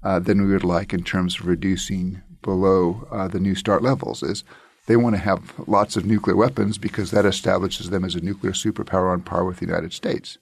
uh, 0.02 0.18
than 0.18 0.42
we 0.42 0.52
would 0.52 0.64
like 0.64 0.92
in 0.92 1.02
terms 1.02 1.40
of 1.40 1.46
reducing 1.46 2.22
below 2.42 3.08
uh, 3.10 3.26
the 3.28 3.40
New 3.40 3.54
START 3.54 3.82
levels 3.82 4.22
is 4.22 4.44
they 4.86 4.96
want 4.96 5.16
to 5.16 5.22
have 5.22 5.54
lots 5.66 5.96
of 5.96 6.04
nuclear 6.04 6.36
weapons 6.36 6.76
because 6.76 7.10
that 7.10 7.24
establishes 7.24 7.90
them 7.90 8.04
as 8.04 8.14
a 8.14 8.20
nuclear 8.20 8.52
superpower 8.52 9.10
on 9.10 9.22
par 9.22 9.44
with 9.44 9.58
the 9.58 9.66
United 9.66 9.94
States. 9.94 10.36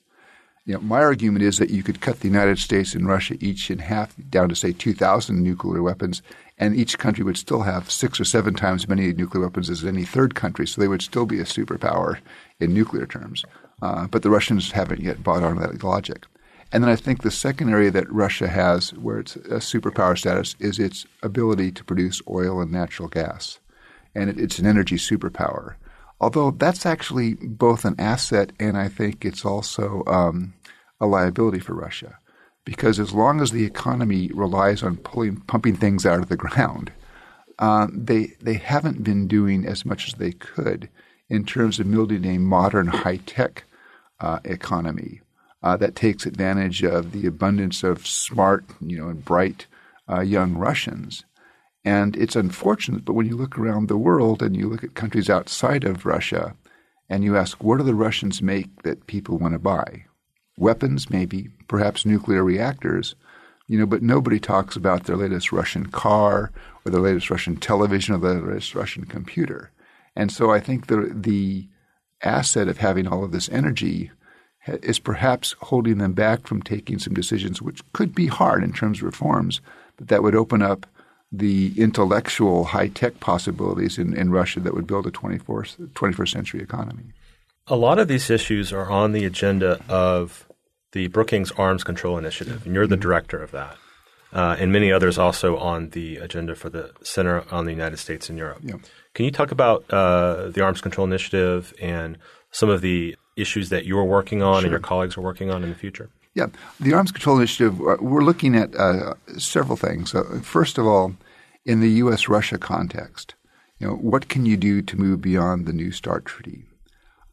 You 0.64 0.74
know, 0.74 0.80
my 0.80 1.00
argument 1.00 1.44
is 1.44 1.58
that 1.58 1.70
you 1.70 1.82
could 1.82 2.00
cut 2.00 2.20
the 2.20 2.28
United 2.28 2.58
States 2.58 2.94
and 2.94 3.06
Russia 3.06 3.36
each 3.40 3.70
in 3.70 3.78
half 3.78 4.14
down 4.30 4.48
to 4.48 4.56
say 4.56 4.72
2,000 4.72 5.42
nuclear 5.42 5.82
weapons, 5.82 6.22
and 6.58 6.76
each 6.76 6.98
country 6.98 7.24
would 7.24 7.36
still 7.36 7.62
have 7.62 7.90
six 7.90 8.20
or 8.20 8.24
seven 8.24 8.54
times 8.54 8.84
as 8.84 8.88
many 8.88 9.12
nuclear 9.12 9.44
weapons 9.44 9.70
as 9.70 9.84
any 9.84 10.04
third 10.04 10.34
country, 10.34 10.66
so 10.66 10.80
they 10.80 10.88
would 10.88 11.02
still 11.02 11.26
be 11.26 11.40
a 11.40 11.44
superpower 11.44 12.18
in 12.60 12.74
nuclear 12.74 13.06
terms. 13.06 13.44
Uh, 13.80 14.06
but 14.06 14.22
the 14.22 14.30
Russians 14.30 14.72
haven't 14.72 15.00
yet 15.00 15.22
bought 15.22 15.42
on 15.42 15.56
that 15.56 15.82
logic. 15.82 16.26
And 16.72 16.82
then 16.82 16.90
I 16.90 16.96
think 16.96 17.22
the 17.22 17.30
second 17.30 17.70
area 17.70 17.90
that 17.90 18.10
Russia 18.10 18.48
has 18.48 18.94
where 18.94 19.18
it's 19.18 19.36
a 19.36 19.58
superpower 19.58 20.16
status 20.16 20.56
is 20.58 20.78
its 20.78 21.06
ability 21.22 21.72
to 21.72 21.84
produce 21.84 22.22
oil 22.28 22.60
and 22.60 22.72
natural 22.72 23.08
gas. 23.08 23.58
And 24.14 24.30
it, 24.30 24.38
it's 24.38 24.58
an 24.58 24.66
energy 24.66 24.96
superpower 24.96 25.74
although 26.22 26.52
that's 26.52 26.86
actually 26.86 27.34
both 27.34 27.84
an 27.84 27.96
asset 27.98 28.52
and 28.58 28.78
I 28.78 28.88
think 28.88 29.24
it's 29.24 29.44
also 29.44 30.04
um, 30.06 30.54
a 31.00 31.06
liability 31.06 31.58
for 31.58 31.74
Russia. 31.74 32.16
Because 32.64 33.00
as 33.00 33.12
long 33.12 33.40
as 33.40 33.50
the 33.50 33.64
economy 33.64 34.30
relies 34.32 34.82
on 34.82 34.96
pulling, 34.98 35.36
pumping 35.42 35.76
things 35.76 36.06
out 36.06 36.20
of 36.20 36.28
the 36.28 36.36
ground, 36.36 36.92
uh, 37.58 37.88
they 37.92 38.34
they 38.40 38.54
haven't 38.54 39.04
been 39.04 39.26
doing 39.26 39.66
as 39.66 39.84
much 39.84 40.08
as 40.08 40.14
they 40.14 40.32
could 40.32 40.88
in 41.28 41.44
terms 41.44 41.78
of 41.80 41.90
building 41.90 42.24
a 42.24 42.38
modern, 42.38 42.86
high 42.86 43.16
tech 43.16 43.64
uh, 44.20 44.38
economy 44.44 45.20
uh, 45.62 45.76
that 45.76 45.96
takes 45.96 46.26
advantage 46.26 46.82
of 46.82 47.12
the 47.12 47.26
abundance 47.26 47.82
of 47.82 48.06
smart, 48.06 48.64
you 48.80 48.98
know, 48.98 49.08
and 49.08 49.24
bright 49.24 49.66
uh, 50.08 50.20
young 50.20 50.54
Russians 50.54 51.24
and 51.84 52.16
it's 52.16 52.36
unfortunate, 52.36 53.04
but 53.04 53.14
when 53.14 53.26
you 53.26 53.36
look 53.36 53.58
around 53.58 53.88
the 53.88 53.96
world 53.96 54.42
and 54.42 54.56
you 54.56 54.68
look 54.68 54.84
at 54.84 54.94
countries 54.94 55.28
outside 55.28 55.84
of 55.84 56.06
Russia 56.06 56.54
and 57.08 57.24
you 57.24 57.36
ask, 57.36 57.62
what 57.62 57.78
do 57.78 57.84
the 57.84 57.94
Russians 57.94 58.40
make 58.40 58.82
that 58.82 59.06
people 59.06 59.38
want 59.38 59.54
to 59.54 59.58
buy? 59.58 60.04
Weapons, 60.58 61.10
maybe, 61.10 61.48
perhaps 61.68 62.04
nuclear 62.04 62.44
reactors, 62.44 63.14
you 63.68 63.78
know, 63.78 63.86
but 63.86 64.02
nobody 64.02 64.38
talks 64.38 64.76
about 64.76 65.04
their 65.04 65.16
latest 65.16 65.52
Russian 65.52 65.86
car 65.86 66.50
or 66.84 66.92
their 66.92 67.00
latest 67.00 67.30
Russian 67.30 67.56
television 67.56 68.14
or 68.14 68.18
their 68.18 68.40
latest 68.40 68.74
Russian 68.74 69.04
computer. 69.04 69.70
And 70.14 70.30
so 70.30 70.50
I 70.50 70.60
think 70.60 70.86
the, 70.86 71.10
the 71.14 71.68
asset 72.22 72.68
of 72.68 72.78
having 72.78 73.06
all 73.06 73.24
of 73.24 73.32
this 73.32 73.48
energy 73.48 74.10
is 74.66 74.98
perhaps 74.98 75.54
holding 75.60 75.98
them 75.98 76.12
back 76.12 76.46
from 76.46 76.62
taking 76.62 76.98
some 76.98 77.14
decisions 77.14 77.60
which 77.60 77.80
could 77.92 78.14
be 78.14 78.26
hard 78.26 78.62
in 78.62 78.72
terms 78.72 78.98
of 78.98 79.04
reforms, 79.04 79.60
but 79.96 80.08
that 80.08 80.22
would 80.22 80.36
open 80.36 80.62
up 80.62 80.86
the 81.32 81.72
intellectual 81.76 82.64
high 82.64 82.88
tech 82.88 83.18
possibilities 83.18 83.98
in, 83.98 84.14
in 84.14 84.30
Russia 84.30 84.60
that 84.60 84.74
would 84.74 84.86
build 84.86 85.06
a 85.06 85.10
24th, 85.10 85.76
21st 85.94 86.28
century 86.28 86.60
economy. 86.60 87.04
A 87.68 87.76
lot 87.76 87.98
of 87.98 88.08
these 88.08 88.28
issues 88.28 88.72
are 88.72 88.90
on 88.90 89.12
the 89.12 89.24
agenda 89.24 89.80
of 89.88 90.46
the 90.92 91.06
Brookings 91.08 91.52
Arms 91.52 91.84
Control 91.84 92.18
Initiative, 92.18 92.66
and 92.66 92.74
you're 92.74 92.86
the 92.86 92.96
mm-hmm. 92.96 93.02
director 93.02 93.42
of 93.42 93.50
that. 93.52 93.76
Uh, 94.32 94.56
and 94.58 94.72
many 94.72 94.90
others 94.90 95.18
also 95.18 95.58
on 95.58 95.90
the 95.90 96.16
agenda 96.16 96.54
for 96.54 96.70
the 96.70 96.90
Center 97.02 97.44
on 97.50 97.66
the 97.66 97.70
United 97.70 97.98
States 97.98 98.30
and 98.30 98.38
Europe. 98.38 98.60
Yeah. 98.62 98.76
Can 99.14 99.26
you 99.26 99.30
talk 99.30 99.52
about 99.52 99.84
uh, 99.90 100.48
the 100.48 100.62
Arms 100.62 100.80
Control 100.80 101.06
Initiative 101.06 101.74
and 101.80 102.16
some 102.50 102.70
of 102.70 102.80
the 102.80 103.14
issues 103.36 103.68
that 103.68 103.84
you're 103.84 104.04
working 104.04 104.42
on 104.42 104.60
sure. 104.60 104.66
and 104.66 104.70
your 104.70 104.80
colleagues 104.80 105.18
are 105.18 105.20
working 105.20 105.50
on 105.50 105.62
in 105.62 105.68
the 105.68 105.74
future? 105.74 106.08
Yeah, 106.34 106.46
the 106.80 106.94
Arms 106.94 107.12
Control 107.12 107.36
Initiative, 107.36 107.78
uh, 107.80 107.98
we're 108.00 108.24
looking 108.24 108.56
at 108.56 108.74
uh, 108.74 109.14
several 109.36 109.76
things. 109.76 110.14
Uh, 110.14 110.40
first 110.42 110.78
of 110.78 110.86
all, 110.86 111.14
in 111.66 111.80
the 111.80 111.90
U.S. 111.90 112.26
Russia 112.26 112.56
context, 112.56 113.34
you 113.78 113.86
know, 113.86 113.94
what 113.94 114.28
can 114.28 114.46
you 114.46 114.56
do 114.56 114.80
to 114.80 114.96
move 114.96 115.20
beyond 115.20 115.66
the 115.66 115.74
New 115.74 115.92
START 115.92 116.24
treaty? 116.24 116.64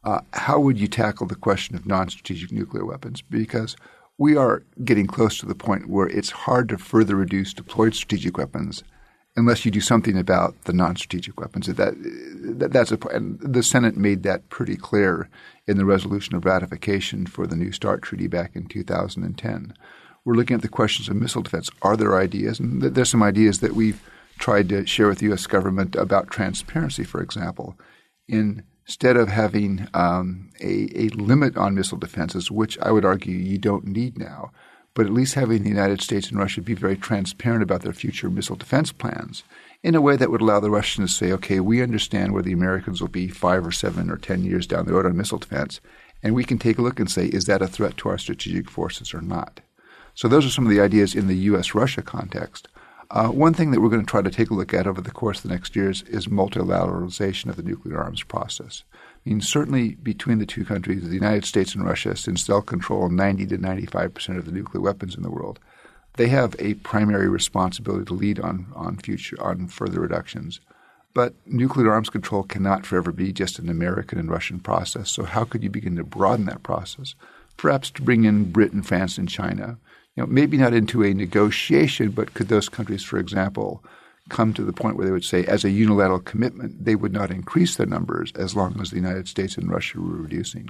Uh, 0.02 0.20
how 0.32 0.58
would 0.58 0.78
you 0.78 0.88
tackle 0.88 1.26
the 1.26 1.34
question 1.34 1.76
of 1.76 1.86
non 1.86 2.08
strategic 2.08 2.50
nuclear 2.52 2.84
weapons? 2.84 3.22
Because 3.22 3.76
we 4.18 4.36
are 4.36 4.62
getting 4.84 5.06
close 5.06 5.38
to 5.38 5.46
the 5.46 5.54
point 5.54 5.88
where 5.88 6.08
it's 6.08 6.30
hard 6.30 6.68
to 6.68 6.78
further 6.78 7.16
reduce 7.16 7.54
deployed 7.54 7.94
strategic 7.94 8.36
weapons 8.36 8.82
unless 9.36 9.64
you 9.64 9.70
do 9.70 9.80
something 9.80 10.18
about 10.18 10.64
the 10.64 10.72
non-strategic 10.72 11.40
weapons. 11.40 11.66
That, 11.66 11.94
that 12.58 12.72
that's 12.72 12.92
a, 12.92 12.98
and 13.08 13.40
the 13.40 13.62
Senate 13.62 13.96
made 13.96 14.22
that 14.24 14.48
pretty 14.48 14.76
clear 14.76 15.28
in 15.66 15.76
the 15.76 15.84
resolution 15.84 16.34
of 16.34 16.44
ratification 16.44 17.26
for 17.26 17.46
the 17.46 17.56
New 17.56 17.72
START 17.72 18.02
treaty 18.02 18.26
back 18.26 18.54
in 18.54 18.66
2010. 18.66 19.74
We're 20.24 20.34
looking 20.34 20.56
at 20.56 20.62
the 20.62 20.68
questions 20.68 21.08
of 21.08 21.16
missile 21.16 21.42
defense. 21.42 21.70
Are 21.82 21.96
there 21.96 22.18
ideas? 22.18 22.60
And 22.60 22.82
there's 22.82 23.10
some 23.10 23.22
ideas 23.22 23.60
that 23.60 23.74
we've 23.74 24.02
tried 24.38 24.68
to 24.70 24.86
share 24.86 25.08
with 25.08 25.18
the 25.18 25.26
U.S. 25.26 25.46
government 25.46 25.96
about 25.96 26.30
transparency, 26.30 27.04
for 27.04 27.22
example. 27.22 27.78
Instead 28.90 29.16
of 29.16 29.28
having 29.28 29.86
um, 29.94 30.50
a, 30.60 30.90
a 30.96 31.08
limit 31.10 31.56
on 31.56 31.76
missile 31.76 31.96
defenses, 31.96 32.50
which 32.50 32.76
I 32.80 32.90
would 32.90 33.04
argue 33.04 33.36
you 33.36 33.56
don't 33.56 33.86
need 33.86 34.18
now, 34.18 34.50
but 34.94 35.06
at 35.06 35.12
least 35.12 35.34
having 35.34 35.62
the 35.62 35.68
United 35.68 36.02
States 36.02 36.28
and 36.28 36.40
Russia 36.40 36.60
be 36.60 36.74
very 36.74 36.96
transparent 36.96 37.62
about 37.62 37.82
their 37.82 37.92
future 37.92 38.28
missile 38.28 38.56
defense 38.56 38.90
plans 38.90 39.44
in 39.84 39.94
a 39.94 40.00
way 40.00 40.16
that 40.16 40.28
would 40.32 40.40
allow 40.40 40.58
the 40.58 40.72
Russians 40.72 41.12
to 41.12 41.18
say, 41.18 41.32
okay, 41.34 41.60
we 41.60 41.80
understand 41.80 42.32
where 42.32 42.42
the 42.42 42.52
Americans 42.52 43.00
will 43.00 43.06
be 43.06 43.28
five 43.28 43.64
or 43.64 43.70
seven 43.70 44.10
or 44.10 44.16
ten 44.16 44.42
years 44.42 44.66
down 44.66 44.86
the 44.86 44.92
road 44.92 45.06
on 45.06 45.16
missile 45.16 45.38
defense, 45.38 45.80
and 46.20 46.34
we 46.34 46.42
can 46.42 46.58
take 46.58 46.76
a 46.76 46.82
look 46.82 46.98
and 46.98 47.08
say, 47.08 47.26
is 47.26 47.44
that 47.44 47.62
a 47.62 47.68
threat 47.68 47.96
to 47.98 48.08
our 48.08 48.18
strategic 48.18 48.68
forces 48.68 49.14
or 49.14 49.20
not? 49.20 49.60
So 50.16 50.26
those 50.26 50.44
are 50.44 50.50
some 50.50 50.66
of 50.66 50.70
the 50.72 50.80
ideas 50.80 51.14
in 51.14 51.28
the 51.28 51.36
U.S. 51.36 51.76
Russia 51.76 52.02
context. 52.02 52.66
Uh, 53.10 53.28
one 53.28 53.52
thing 53.52 53.72
that 53.72 53.80
we're 53.80 53.88
going 53.88 54.04
to 54.04 54.10
try 54.10 54.22
to 54.22 54.30
take 54.30 54.50
a 54.50 54.54
look 54.54 54.72
at 54.72 54.86
over 54.86 55.00
the 55.00 55.10
course 55.10 55.38
of 55.38 55.42
the 55.42 55.48
next 55.48 55.74
years 55.74 56.02
is 56.02 56.28
multilateralization 56.28 57.50
of 57.50 57.56
the 57.56 57.62
nuclear 57.62 57.98
arms 57.98 58.22
process. 58.22 58.84
I 58.94 59.28
mean, 59.28 59.40
certainly 59.40 59.96
between 59.96 60.38
the 60.38 60.46
two 60.46 60.64
countries, 60.64 61.02
the 61.02 61.14
United 61.14 61.44
States 61.44 61.74
and 61.74 61.84
Russia, 61.84 62.16
since 62.16 62.46
they'll 62.46 62.62
control 62.62 63.08
90 63.08 63.46
to 63.46 63.58
95 63.58 64.14
percent 64.14 64.38
of 64.38 64.46
the 64.46 64.52
nuclear 64.52 64.80
weapons 64.80 65.16
in 65.16 65.22
the 65.22 65.30
world, 65.30 65.58
they 66.14 66.28
have 66.28 66.54
a 66.60 66.74
primary 66.74 67.28
responsibility 67.28 68.04
to 68.04 68.14
lead 68.14 68.38
on, 68.38 68.66
on 68.76 68.96
future 68.96 69.36
on 69.42 69.66
further 69.66 70.00
reductions. 70.00 70.60
But 71.12 71.34
nuclear 71.46 71.90
arms 71.90 72.10
control 72.10 72.44
cannot 72.44 72.86
forever 72.86 73.10
be 73.10 73.32
just 73.32 73.58
an 73.58 73.68
American 73.68 74.20
and 74.20 74.30
Russian 74.30 74.60
process. 74.60 75.10
So 75.10 75.24
how 75.24 75.44
could 75.44 75.64
you 75.64 75.70
begin 75.70 75.96
to 75.96 76.04
broaden 76.04 76.46
that 76.46 76.62
process? 76.62 77.16
Perhaps 77.56 77.90
to 77.92 78.02
bring 78.02 78.22
in 78.22 78.52
Britain, 78.52 78.82
France, 78.82 79.18
and 79.18 79.28
China 79.28 79.78
you 80.20 80.26
know, 80.26 80.32
maybe 80.32 80.58
not 80.58 80.74
into 80.74 81.02
a 81.02 81.14
negotiation, 81.14 82.10
but 82.10 82.34
could 82.34 82.48
those 82.48 82.68
countries, 82.68 83.02
for 83.02 83.18
example, 83.18 83.82
come 84.28 84.52
to 84.52 84.62
the 84.62 84.72
point 84.72 84.98
where 84.98 85.06
they 85.06 85.12
would 85.12 85.24
say, 85.24 85.46
as 85.46 85.64
a 85.64 85.70
unilateral 85.70 86.20
commitment, 86.20 86.84
they 86.84 86.94
would 86.94 87.14
not 87.14 87.30
increase 87.30 87.76
their 87.76 87.86
numbers 87.86 88.30
as 88.36 88.54
long 88.54 88.78
as 88.82 88.90
the 88.90 88.96
United 88.96 89.28
States 89.28 89.56
and 89.56 89.70
Russia 89.70 89.98
were 89.98 90.16
reducing. 90.16 90.68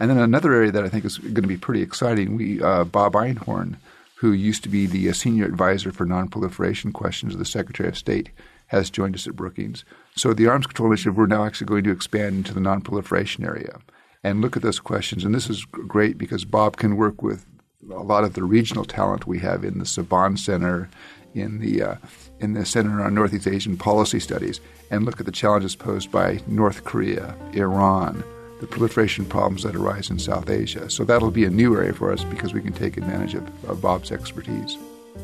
And 0.00 0.10
then 0.10 0.18
another 0.18 0.52
area 0.52 0.72
that 0.72 0.82
I 0.82 0.88
think 0.88 1.04
is 1.04 1.18
going 1.18 1.34
to 1.34 1.42
be 1.42 1.56
pretty 1.56 1.82
exciting, 1.82 2.36
we 2.36 2.60
uh, 2.60 2.82
Bob 2.82 3.12
Einhorn, 3.12 3.76
who 4.16 4.32
used 4.32 4.64
to 4.64 4.68
be 4.68 4.86
the 4.86 5.08
uh, 5.08 5.12
senior 5.12 5.44
advisor 5.44 5.92
for 5.92 6.04
nonproliferation 6.04 6.92
questions 6.92 7.34
of 7.34 7.38
the 7.38 7.44
Secretary 7.44 7.88
of 7.88 7.96
State, 7.96 8.30
has 8.66 8.90
joined 8.90 9.14
us 9.14 9.28
at 9.28 9.36
Brookings. 9.36 9.84
So 10.16 10.34
the 10.34 10.48
arms 10.48 10.66
control 10.66 10.88
initiative, 10.88 11.16
we're 11.16 11.26
now 11.26 11.44
actually 11.44 11.68
going 11.68 11.84
to 11.84 11.92
expand 11.92 12.38
into 12.38 12.52
the 12.52 12.58
nonproliferation 12.58 13.44
area 13.44 13.78
and 14.24 14.40
look 14.40 14.56
at 14.56 14.64
those 14.64 14.80
questions. 14.80 15.24
And 15.24 15.32
this 15.32 15.48
is 15.48 15.64
great 15.64 16.18
because 16.18 16.44
Bob 16.44 16.76
can 16.76 16.96
work 16.96 17.22
with 17.22 17.46
a 17.90 18.02
lot 18.02 18.24
of 18.24 18.34
the 18.34 18.42
regional 18.42 18.84
talent 18.84 19.26
we 19.26 19.38
have 19.40 19.64
in 19.64 19.78
the 19.78 19.84
Saban 19.84 20.38
Center, 20.38 20.88
in 21.34 21.58
the 21.58 21.82
uh, 21.82 21.94
in 22.40 22.54
the 22.54 22.64
Center 22.64 23.02
on 23.02 23.14
Northeast 23.14 23.46
Asian 23.46 23.76
Policy 23.76 24.20
Studies, 24.20 24.60
and 24.90 25.04
look 25.04 25.20
at 25.20 25.26
the 25.26 25.32
challenges 25.32 25.74
posed 25.76 26.10
by 26.10 26.40
North 26.46 26.84
Korea, 26.84 27.34
Iran, 27.52 28.24
the 28.60 28.66
proliferation 28.66 29.24
problems 29.24 29.62
that 29.62 29.74
arise 29.74 30.10
in 30.10 30.18
South 30.18 30.50
Asia. 30.50 30.88
So 30.90 31.04
that'll 31.04 31.30
be 31.30 31.44
a 31.44 31.50
new 31.50 31.76
area 31.76 31.92
for 31.92 32.12
us 32.12 32.24
because 32.24 32.54
we 32.54 32.60
can 32.60 32.72
take 32.72 32.96
advantage 32.96 33.34
of, 33.34 33.68
of 33.68 33.80
Bob's 33.80 34.12
expertise. 34.12 34.76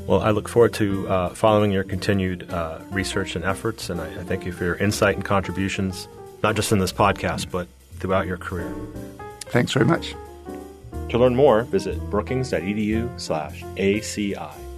Well, 0.07 0.20
I 0.20 0.31
look 0.31 0.49
forward 0.49 0.73
to 0.75 1.09
uh, 1.09 1.29
following 1.31 1.73
your 1.73 1.85
continued 1.85 2.51
uh, 2.51 2.81
research 2.90 3.35
and 3.37 3.44
efforts, 3.44 3.90
and 3.90 4.01
I, 4.01 4.07
I 4.07 4.25
thank 4.25 4.44
you 4.44 4.53
for 4.53 4.64
your 4.64 4.77
insight 4.77 5.16
and 5.16 5.25
contributions, 5.25 6.09
not 6.42 6.55
just 6.55 6.70
in 6.73 6.79
this 6.79 6.92
podcast, 6.92 7.51
but 7.51 7.66
throughout 7.94 8.27
your 8.27 8.37
career. 8.37 8.73
Thanks 9.46 9.73
very 9.73 9.87
much. 9.87 10.14
To 11.11 11.18
learn 11.18 11.35
more, 11.35 11.62
visit 11.64 11.99
brookings.edu 12.09 13.20
slash 13.20 13.62
ACI. 13.77 14.70